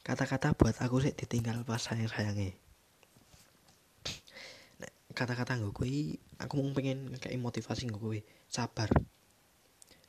Kata-kata 0.00 0.56
buat 0.56 0.78
aku 0.80 1.04
sih 1.04 1.12
ditinggal 1.12 1.66
pas 1.68 1.82
sayang-sayangi. 1.82 2.63
Kata-kata 5.14 5.56
gue 5.62 5.70
kui 5.70 6.18
aku 6.42 6.60
mau 6.60 6.74
pengen 6.74 7.14
kayak 7.16 7.38
motivasi 7.38 7.86
gue 7.88 8.00
kui 8.02 8.20
sabar. 8.50 8.90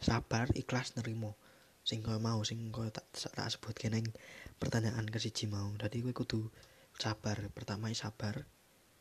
Sabar 0.02 0.50
ikhlas 0.58 0.98
nerimo. 0.98 1.38
Sing 1.86 2.02
mau 2.02 2.42
sing 2.42 2.74
kau 2.74 2.90
tak 2.90 3.06
tak 3.14 3.48
sebut 3.54 3.78
keneng 3.78 4.10
pertanyaan 4.58 5.06
ke 5.06 5.22
siji 5.22 5.46
mau. 5.46 5.70
Jadi 5.78 6.02
gue 6.02 6.12
kudu 6.12 6.50
sabar. 6.98 7.38
Pertama 7.54 7.94
sabar 7.94 8.42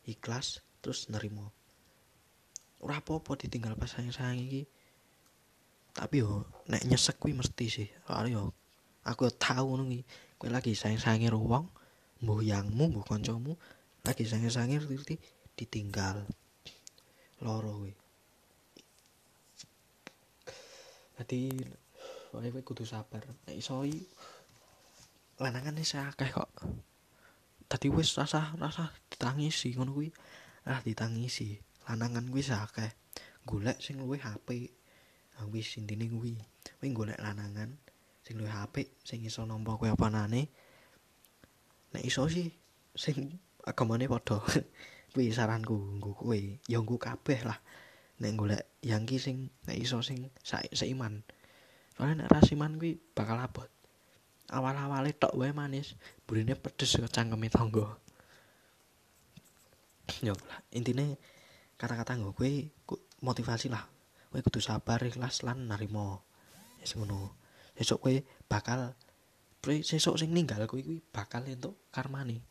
ikhlas 0.05 0.61
terus 0.85 1.09
nerimo. 1.09 1.49
Ora 2.85 3.01
apa-apa 3.01 3.41
ditinggal 3.41 3.73
pas 3.73 3.89
sayang 3.89 4.13
sayang 4.13 4.39
iki. 4.45 4.69
Tapi 5.97 6.21
yo 6.21 6.45
nek 6.69 6.85
nyesek 6.85 7.17
kuwi 7.17 7.33
mesti 7.33 7.65
sih. 7.65 7.89
Soalnya 8.05 8.37
yo 8.37 8.43
aku 9.03 9.25
yo 9.25 9.31
tahu 9.33 9.81
nungi 9.81 10.05
kuwi. 10.37 10.53
Lagi 10.53 10.77
sayang 10.77 11.01
sayangnya 11.01 11.33
ruang 11.33 11.65
mbuh 12.23 12.39
yangmu 12.41 12.89
mbuh 12.89 13.05
koncomu 13.05 13.59
lagi 14.05 14.23
sayang 14.23 14.47
sayangnya 14.47 14.81
ngerti 14.85 15.19
ditinggal. 15.55 16.27
Loro 17.43 17.71
kuwi. 17.81 17.93
Dadi 21.15 21.51
wae 22.35 22.51
kowe 22.51 22.63
kudu 22.63 22.83
sabar. 22.83 23.23
Nek 23.47 23.55
iso 23.55 23.83
lanangan 25.39 25.79
wis 25.79 25.95
akeh 25.95 26.31
kok. 26.31 26.51
Tadi 27.65 27.87
wis 27.89 28.13
rasa 28.19 28.53
rasa 28.59 28.91
ditangisi 29.11 29.75
ngono 29.75 29.95
kuwi. 29.95 30.09
Ah 30.67 30.79
ditangisi. 30.83 31.59
Lanangan 31.87 32.27
kuwi 32.27 32.43
akeh 32.43 32.91
golek 33.47 33.79
sing 33.79 34.01
luwih 34.01 34.19
HP 34.19 34.69
ah 35.39 35.47
wis 35.47 35.79
intine 35.79 36.07
kuwi. 36.11 36.35
Kowe 36.79 36.87
golek 36.91 37.19
lanangan 37.19 37.71
sing 38.25 38.41
luwih 38.41 38.51
HP 38.51 38.89
sing 39.05 39.21
iso 39.21 39.45
nampa 39.45 39.77
kowe 39.77 39.85
apanane 39.85 40.49
nek 41.93 42.03
iso 42.03 42.25
sih 42.27 42.49
sing 42.97 43.37
agamane 43.63 44.09
padha 44.09 44.41
kuwi 45.15 45.31
saranku 45.31 45.95
nggo 45.95 46.11
kowe 46.11 46.35
ya 46.67 46.83
nggo 46.83 46.99
kabeh 46.99 47.47
lah. 47.47 47.55
Nek 48.19 48.35
golek 48.35 48.63
yang 48.83 49.07
ki 49.07 49.15
sing 49.15 49.47
nek 49.63 49.79
iso 49.79 50.03
sing 50.03 50.27
seiman. 50.75 51.23
Soalnya 51.95 52.27
nek 52.27 52.35
rasiman 52.35 52.75
kuwi 52.75 52.99
bakal 53.15 53.39
abot. 53.39 53.71
Awal-awale 54.51 55.15
tok 55.15 55.39
wae 55.39 55.55
manis 55.55 55.95
burine 56.27 56.59
pedes 56.59 56.99
ke 56.99 57.07
cangkeme 57.07 57.47
tangga. 57.47 57.95
Ya 60.19 60.35
lah 60.35 60.59
intine 60.75 61.15
kata-kata 61.79 62.19
nggo 62.19 62.35
kowe 62.35 62.51
motivasi 63.23 63.71
lah. 63.71 63.87
Kowe 64.27 64.43
kudu 64.43 64.59
sabar 64.59 64.99
ikhlas 64.99 65.47
lan 65.47 65.71
narimo 65.71 66.27
ya 66.83 66.91
ngono. 66.99 67.39
Sesuk 67.79 68.03
kowe 68.03 68.15
bakal 68.51 68.99
sesuk 69.63 70.19
sing 70.19 70.35
ninggal 70.35 70.59
kowe 70.67 70.83
kuwi 70.83 70.99
bakal 71.07 71.47
entuk 71.47 71.79
karmane. 71.95 72.43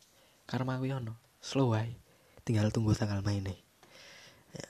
Karma 0.48 0.80
kuwi 0.80 0.96
ono 0.96 1.20
slow 1.44 1.76
wae 1.76 2.03
tinggal 2.44 2.68
tunggu 2.68 2.92
tanggal 2.92 3.24
main 3.24 3.42
nih 3.42 3.58
ya, 4.54 4.68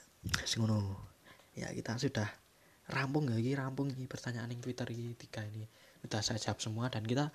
ya 1.55 1.67
kita 1.71 1.95
sudah 2.01 2.27
rampung 2.89 3.25
lagi 3.29 3.53
rampung 3.57 3.89
nih 3.89 4.05
pertanyaan 4.05 4.53
yang 4.53 4.61
twitter 4.61 4.85
ini 4.93 5.17
tiga 5.17 5.41
ini. 5.41 5.65
Sudah 6.05 6.21
saya 6.21 6.37
jawab 6.37 6.59
semua 6.61 6.85
dan 6.93 7.01
kita 7.01 7.33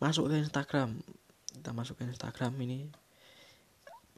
masuk 0.00 0.32
ke 0.32 0.40
instagram. 0.40 0.96
Kita 1.52 1.70
masuk 1.76 2.00
ke 2.00 2.08
instagram 2.08 2.52
ini. 2.64 2.88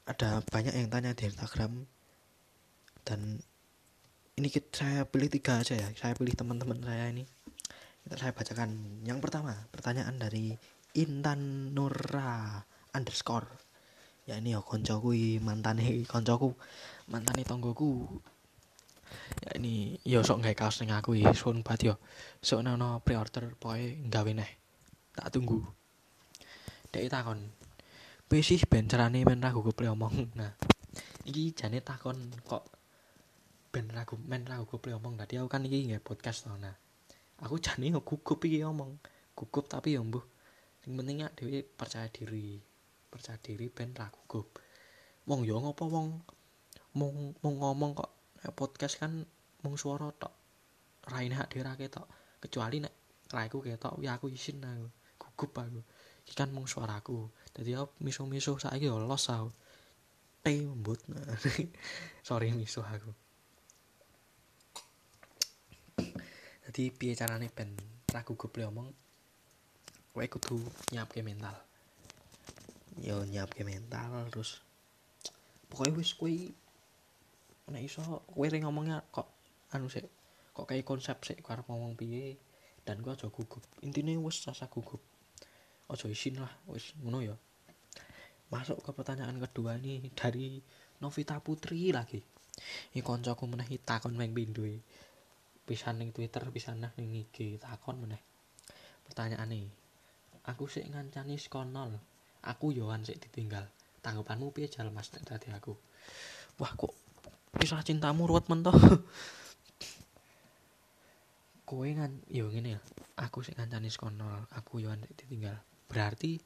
Ada 0.06 0.42
banyak 0.46 0.74
yang 0.74 0.88
tanya 0.90 1.10
di 1.14 1.26
instagram. 1.26 1.82
Dan 3.02 3.42
ini 4.38 4.48
kita 4.52 4.86
saya 4.86 5.00
pilih 5.02 5.26
tiga 5.26 5.58
aja 5.58 5.74
ya. 5.74 5.88
Saya 5.98 6.14
pilih 6.14 6.34
teman-teman 6.38 6.78
saya 6.78 7.10
ini. 7.10 7.26
Kita 8.06 8.14
saya 8.14 8.30
bacakan. 8.30 9.02
Yang 9.02 9.18
pertama 9.18 9.58
pertanyaan 9.74 10.14
dari 10.14 10.54
Intan 10.94 11.74
Nura 11.74 12.62
underscore 12.94 13.67
ya 14.28 14.36
ini 14.36 14.52
ya 14.52 14.60
koncoku 14.60 15.16
mantane 15.40 16.04
koncoku 16.04 16.52
mantane 17.08 17.48
tonggoku 17.48 18.04
ya 19.40 19.56
ini 19.56 19.96
ya 20.04 20.20
sok 20.20 20.44
nggak 20.44 20.56
kaos 20.60 20.84
ning 20.84 20.92
aku 20.92 21.16
ya 21.16 21.32
suwun 21.32 21.64
banget 21.64 21.80
yo 21.88 21.94
sok 22.44 22.60
nono 22.60 23.00
pre-order 23.00 23.56
pokoke 23.56 24.04
gawe 24.12 24.30
neh. 24.36 24.50
Tak 25.16 25.32
tunggu. 25.32 25.64
Dek 26.92 27.08
takon. 27.08 27.40
Piye 28.28 28.44
sih 28.44 28.60
ben 28.68 28.84
carane 28.84 29.24
men 29.24 29.40
ragu 29.40 29.64
kuple 29.64 29.88
omong? 29.88 30.28
Nah 30.36 30.52
iki 31.24 31.56
jane 31.56 31.80
takon 31.80 32.28
kok 32.44 32.68
ben 33.72 33.88
ragu 33.96 34.20
men 34.28 34.44
ragu 34.44 34.68
kuple 34.68 34.92
omong. 34.92 35.16
Tadi 35.16 35.40
aku 35.40 35.48
kan 35.48 35.64
iki 35.64 35.88
nggak 35.88 36.04
podcast 36.04 36.44
to 36.44 36.52
nah. 36.60 36.76
Aku 37.40 37.56
jane 37.56 37.88
gugup 37.96 38.44
iki 38.44 38.60
omong. 38.60 39.00
Gugup 39.32 39.72
tapi 39.72 39.96
yo 39.96 40.04
mbuh. 40.04 40.22
Sing 40.84 40.94
penting 40.94 41.24
ya 41.24 41.32
dhewe 41.32 41.64
percaya 41.64 42.12
diri 42.12 42.67
percaya 43.08 43.40
diri 43.40 43.72
ben 43.72 43.96
ra 43.96 44.12
gugup 44.12 44.60
wong 45.28 45.44
yo 45.44 45.60
ngopo 45.60 45.84
wong? 45.92 46.08
Mung 46.96 47.36
mung 47.44 47.56
ngomong 47.60 47.92
kok 47.92 48.10
podcast 48.56 48.96
kan 48.96 49.12
mung 49.60 49.76
suara 49.76 50.08
tok. 50.16 50.32
Raine 51.04 51.36
hak 51.36 51.52
dhewe 51.52 51.68
ketok. 51.76 52.08
Kecuali 52.40 52.80
nek 52.80 53.28
raiku 53.28 53.60
ketok 53.60 54.00
ya 54.00 54.16
aku 54.16 54.32
isin 54.32 54.64
aku 54.64 54.88
gugup 55.20 55.52
aku. 55.60 55.80
Iki 56.24 56.32
kan 56.32 56.48
mung 56.48 56.64
suaraku 56.64 57.28
dadi 57.52 57.76
aku 57.76 57.92
misu-misu 58.00 58.56
saiki 58.56 58.88
yo 58.88 58.96
los 59.04 59.28
aku. 59.28 59.52
Tembut 60.40 61.04
sorry 62.26 62.56
misu 62.56 62.80
aku. 62.80 63.12
Jadi 66.64 66.82
piye 66.96 67.12
carane 67.12 67.52
ben 67.52 67.76
ra 68.08 68.24
gugup 68.24 68.56
le 68.56 68.64
omong? 68.64 68.88
Kowe 70.16 70.24
kudu 70.24 70.56
nyiapke 70.88 71.20
mental 71.20 71.67
yo 73.04 73.22
nyiapke 73.22 73.62
mental 73.62 74.26
terus 74.32 74.62
pokoknya 75.70 75.92
wis 75.98 76.12
kuwi 76.16 76.50
nek 77.68 77.84
iso 77.84 78.00
kowe 78.24 78.46
ring 78.48 78.64
ngomongnya 78.64 79.04
kok 79.12 79.28
anu 79.76 79.92
sih 79.92 80.04
kok 80.56 80.66
kayak 80.66 80.88
konsep 80.88 81.20
sih 81.22 81.36
karep 81.38 81.68
ngomong 81.68 81.94
piye 81.94 82.40
dan 82.88 83.04
gua 83.04 83.12
aja 83.12 83.28
gugup. 83.28 83.60
Intinya 83.84 84.16
wis 84.16 84.40
rasa 84.48 84.64
gugup. 84.72 85.04
Aja 85.92 86.08
isin 86.08 86.40
lah 86.40 86.48
wis 86.72 86.96
ngono 87.04 87.20
ya. 87.20 87.36
Masuk 88.48 88.80
ke 88.80 88.90
pertanyaan 88.96 89.36
kedua 89.36 89.76
nih 89.76 90.08
dari 90.16 90.56
Novita 91.04 91.36
Putri 91.44 91.92
lagi. 91.92 92.16
Ini 92.96 93.04
koncoku 93.04 93.44
menehi 93.44 93.76
takon 93.84 94.16
meng 94.16 94.32
pindu 94.32 94.64
bisa 95.68 95.92
ning 95.92 96.16
Twitter 96.16 96.48
bisa 96.48 96.72
ning 96.72 97.12
IG 97.12 97.60
takon 97.60 98.00
meneh. 98.00 98.24
Pertanyaan 99.04 99.52
nih 99.52 99.68
aku 100.48 100.64
sih 100.64 100.88
ngancani 100.88 101.36
skonol 101.36 101.92
aku 102.42 102.70
Yohan 102.74 103.02
sih 103.02 103.18
ditinggal. 103.18 103.66
Tanggapanmu 103.98 104.54
piye 104.54 104.70
jal 104.70 104.88
mas 104.94 105.10
tadi 105.10 105.50
aku? 105.50 105.74
Wah 106.62 106.72
kok 106.74 106.94
kisah 107.58 107.82
cintamu 107.82 108.28
ruwet 108.28 108.46
mentoh 108.46 108.74
kowe 111.68 111.84
ngan 111.84 112.24
yo 112.32 112.48
ngene 112.48 112.78
ya. 112.78 112.80
Aku 113.18 113.42
sih 113.42 113.52
ngancani 113.52 113.90
skonol 113.90 114.46
aku 114.54 114.80
sik 114.80 115.18
ditinggal. 115.18 115.58
Berarti 115.90 116.38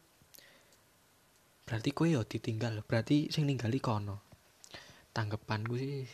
berarti 1.69 1.91
kowe 1.95 2.09
yo 2.09 2.25
ditinggal. 2.25 2.83
Berarti 2.83 3.29
sing 3.31 3.47
ninggali 3.47 3.79
kono. 3.79 4.25
Tanggapanku 5.13 5.75
sih 5.77 6.09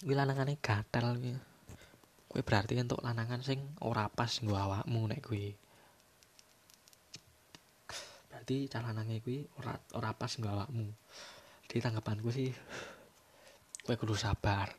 kuwi 0.00 0.14
lanangane 0.14 0.56
gatel 0.62 1.18
kuwi. 1.18 1.34
Kowe 2.30 2.40
berarti 2.40 2.78
untuk 2.78 3.02
lanangan 3.02 3.42
sing 3.42 3.60
ora 3.82 4.06
pas 4.08 4.30
nggo 4.40 4.54
awakmu 4.54 5.10
nek 5.10 5.20
kuwi 5.26 5.65
berarti 8.46 8.70
calanange 8.70 9.18
kuwi 9.26 9.42
ora 9.58 9.74
ora 9.98 10.14
pas 10.14 10.30
nggo 10.38 10.46
awakmu. 10.46 10.86
Di 11.66 11.82
tanggapanku 11.82 12.30
sih 12.30 12.46
kowe 13.82 13.98
kudu 13.98 14.14
sabar. 14.14 14.70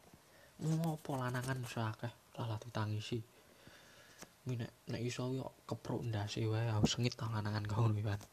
Ngopo 0.63 1.19
lanangan 1.19 1.59
iso 1.59 1.83
akeh? 1.83 2.07
Lah 2.39 2.55
ditangisi 2.63 3.19
nek 4.47 4.87
nek 4.87 5.03
iso 5.03 5.27
yo 5.35 5.51
kepruk 5.67 6.07
ndase 6.07 6.47
wae 6.47 6.71
aku 6.71 6.87
sengit 6.87 7.19
ta 7.19 7.27
lanangan 7.27 7.67
kau 7.67 7.91
kan 7.91 8.23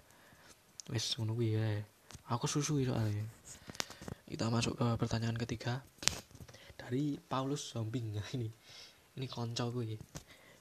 wis 0.94 1.18
ngono 1.18 1.34
kuwi 1.34 1.58
wae. 1.58 1.82
Aku 2.30 2.46
susui 2.46 2.86
soalnya. 2.86 3.26
Kita 4.30 4.46
masuk 4.54 4.78
ke 4.78 4.86
pertanyaan 4.94 5.34
ketiga. 5.34 5.82
Dari 6.78 7.18
Paulus 7.18 7.74
Zombing. 7.74 8.14
Nah 8.14 8.28
ini 8.38 8.46
ini 9.18 9.26
konco 9.26 9.66
gue 9.74 9.98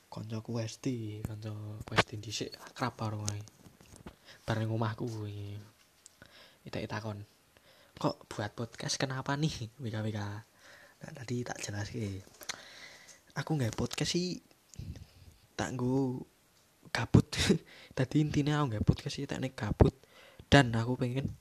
konco 0.09 0.41
Westi 0.49 1.21
konco 1.21 1.77
Westi 1.93 2.17
dhisik 2.17 2.49
akrab 2.57 2.97
karo 2.97 3.21
bareng 4.43 4.71
omahku 4.71 5.07
kuwi. 5.07 5.57
Kita 6.63 6.99
kon 7.03 7.23
kok 7.93 8.27
buat 8.27 8.51
podcast 8.55 8.99
kenapa 8.99 9.35
nih? 9.39 9.69
WKWK 9.83 10.19
nah 11.03 11.11
tadi 11.11 11.43
tak 11.43 11.59
jelas 11.59 11.91
ke 11.91 12.23
aku 13.35 13.59
nggak 13.59 13.75
podcast 13.75 14.15
sih 14.15 14.39
tak 15.59 15.75
gue 15.75 16.23
gabut. 16.93 17.25
Tadi 17.97 18.15
intinya 18.21 18.61
aku 18.61 18.65
nggak 18.73 18.85
podcast 18.85 19.15
sih 19.17 19.25
tak 19.25 19.41
nek 19.41 19.57
gabut. 19.57 19.93
Dan 20.47 20.69
aku 20.77 20.97
pengen 20.97 21.33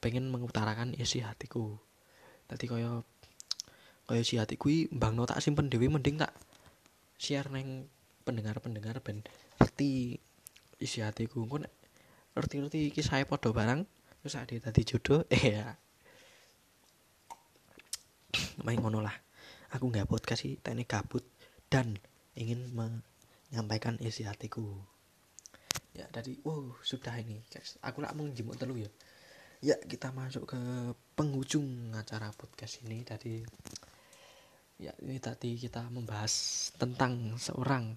pengen 0.00 0.28
mengutarakan 0.28 0.92
isi 0.96 1.24
hatiku. 1.24 1.80
Tadi 2.44 2.64
koyo 2.68 3.04
kaya 4.04 4.26
si 4.26 4.42
hati 4.42 4.58
kui 4.58 4.90
bang 4.90 5.14
no 5.14 5.22
tak 5.22 5.38
simpen 5.38 5.70
dewi 5.70 5.86
mending 5.86 6.18
tak 6.18 6.34
share 7.14 7.46
neng 7.46 7.86
pendengar 8.26 8.58
pendengar 8.58 8.98
ben 9.00 9.22
ngerti 9.56 10.18
isi 10.82 11.00
hatiku. 11.00 11.46
Ku 11.46 11.56
ngerti 12.36 12.54
ngerti 12.62 12.80
kisah 12.94 13.22
podo 13.26 13.50
barang 13.50 13.82
terus 14.20 14.36
ada 14.36 14.54
tadi 14.70 14.82
jodoh 14.84 15.24
eh 15.34 15.44
ya 15.56 15.74
main 18.64 18.78
ngono 18.80 19.00
lah. 19.00 19.16
Aku 19.76 19.88
nggak 19.88 20.10
podcast 20.10 20.42
sih 20.44 20.58
teknik 20.58 20.90
kabut 20.90 21.22
dan 21.70 21.94
ingin 22.34 22.74
menyampaikan 22.74 23.96
isi 24.02 24.26
hatiku. 24.26 24.66
Ya 25.94 26.06
dari 26.10 26.38
wow 26.46 26.74
sudah 26.82 27.18
ini 27.18 27.42
aku 27.82 27.98
lah 28.02 28.14
mau 28.14 28.26
jemput 28.30 28.58
telu 28.58 28.78
ya. 28.78 28.90
Ya 29.60 29.76
kita 29.76 30.10
masuk 30.10 30.48
ke 30.48 30.60
penghujung 31.14 31.94
acara 31.94 32.32
podcast 32.34 32.82
ini. 32.82 33.06
Tadi 33.06 33.44
ya 34.80 34.92
ini 35.04 35.20
tadi 35.20 35.60
kita 35.60 35.86
membahas 35.92 36.32
tentang 36.74 37.36
seorang 37.36 37.94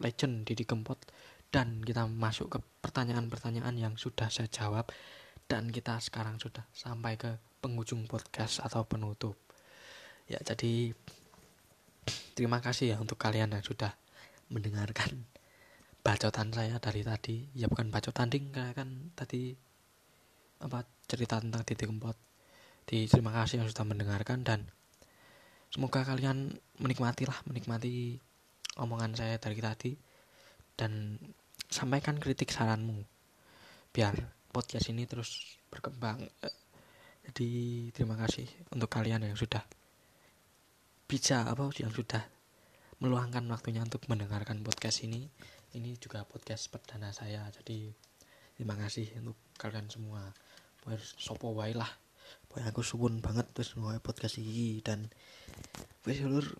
legend 0.00 0.46
Didi 0.46 0.64
Kempot 0.64 1.00
dan 1.50 1.82
kita 1.82 2.06
masuk 2.06 2.56
ke 2.56 2.58
pertanyaan-pertanyaan 2.82 3.74
yang 3.74 3.94
sudah 3.98 4.30
saya 4.30 4.46
jawab 4.46 4.86
dan 5.50 5.74
kita 5.74 5.98
sekarang 5.98 6.38
sudah 6.38 6.62
sampai 6.70 7.18
ke 7.18 7.34
penghujung 7.58 8.06
podcast 8.06 8.62
atau 8.62 8.86
penutup. 8.86 9.34
Ya 10.30 10.38
jadi 10.46 10.94
terima 12.38 12.62
kasih 12.62 12.94
ya 12.94 12.96
untuk 13.02 13.18
kalian 13.18 13.50
yang 13.50 13.66
sudah 13.66 13.98
mendengarkan 14.46 15.26
bacotan 16.06 16.54
saya 16.54 16.78
dari 16.78 17.02
tadi. 17.02 17.50
Ya 17.58 17.66
bukan 17.66 17.90
bacotan 17.90 18.30
ding 18.30 18.54
kan 18.54 19.10
tadi 19.18 19.58
apa 20.62 20.86
cerita 21.10 21.42
tentang 21.42 21.66
Didi 21.66 21.84
Kempot. 21.84 22.14
Di 22.86 23.10
terima 23.10 23.34
kasih 23.34 23.58
yang 23.58 23.68
sudah 23.68 23.82
mendengarkan 23.82 24.46
dan 24.46 24.70
semoga 25.74 26.06
kalian 26.06 26.54
menikmati 26.78 27.26
lah 27.26 27.38
menikmati 27.50 28.22
omongan 28.78 29.18
saya 29.18 29.34
dari 29.42 29.58
tadi. 29.58 29.92
Dan 30.78 31.18
sampaikan 31.70 32.18
kritik 32.18 32.50
saranmu. 32.50 33.06
Biar 33.94 34.18
podcast 34.50 34.90
ini 34.90 35.06
terus 35.06 35.62
berkembang. 35.70 36.26
Jadi 37.30 37.50
terima 37.94 38.18
kasih 38.18 38.50
untuk 38.74 38.90
kalian 38.90 39.22
yang 39.22 39.38
sudah 39.38 39.62
bisa 41.06 41.46
apa 41.46 41.70
yang 41.78 41.94
sudah 41.94 42.26
meluangkan 42.98 43.46
waktunya 43.54 43.86
untuk 43.86 44.02
mendengarkan 44.10 44.66
podcast 44.66 45.06
ini. 45.06 45.30
Ini 45.70 45.94
juga 46.02 46.26
podcast 46.26 46.66
perdana 46.74 47.14
saya. 47.14 47.46
Jadi 47.54 47.94
terima 48.58 48.74
kasih 48.74 49.06
untuk 49.22 49.38
kalian 49.54 49.86
semua. 49.86 50.26
Biar 50.82 50.98
sopo 50.98 51.54
wae 51.54 51.78
lah. 51.78 51.90
Pokoknya 52.50 52.74
aku 52.74 52.82
suwun 52.82 53.22
banget 53.22 53.46
terus 53.54 53.78
ngoe 53.78 54.02
podcast 54.02 54.42
ini. 54.42 54.82
Dan 54.82 55.06
seluruh 56.02 56.50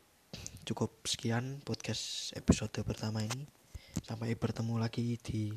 cukup 0.63 1.03
sekian 1.03 1.59
podcast 1.67 2.31
episode 2.39 2.79
pertama 2.87 3.27
ini. 3.27 3.60
Sampai 4.05 4.37
bertemu 4.37 4.81
lagi 4.81 5.17
di 5.21 5.53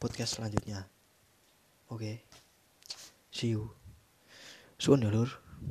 podcast 0.00 0.40
selanjutnya. 0.40 0.86
Oke. 1.90 1.98
Okay. 1.98 2.16
See 3.34 3.54
you. 3.54 3.70
Suwun 4.78 5.04
ya, 5.04 5.10
Lur. 5.10 5.43